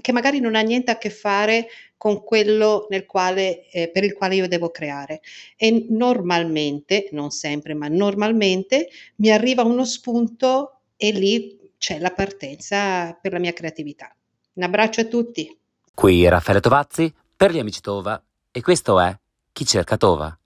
che 0.00 0.12
magari 0.12 0.40
non 0.40 0.54
ha 0.54 0.60
niente 0.60 0.90
a 0.90 0.98
che 0.98 1.10
fare 1.10 1.68
con 1.96 2.24
quello 2.24 2.88
quale, 3.06 3.68
eh, 3.70 3.88
per 3.90 4.04
il 4.04 4.12
quale 4.12 4.34
io 4.34 4.48
devo 4.48 4.70
creare. 4.70 5.20
E 5.56 5.86
normalmente, 5.90 7.08
non 7.12 7.30
sempre, 7.30 7.74
ma 7.74 7.88
normalmente 7.88 8.88
mi 9.16 9.30
arriva 9.30 9.62
uno 9.62 9.84
spunto 9.84 10.80
e 10.96 11.12
lì 11.12 11.58
c'è 11.78 11.98
la 11.98 12.10
partenza 12.10 13.12
per 13.14 13.32
la 13.32 13.38
mia 13.38 13.52
creatività. 13.52 14.14
Un 14.54 14.62
abbraccio 14.64 15.00
a 15.00 15.04
tutti. 15.04 15.56
Qui 15.94 16.28
Raffaele 16.28 16.60
Tovazzi 16.60 17.12
per 17.36 17.52
gli 17.52 17.58
amici 17.58 17.80
Tova 17.80 18.22
e 18.50 18.60
questo 18.62 18.98
è 19.00 19.16
Chi 19.52 19.64
cerca 19.64 19.96
Tova. 19.96 20.36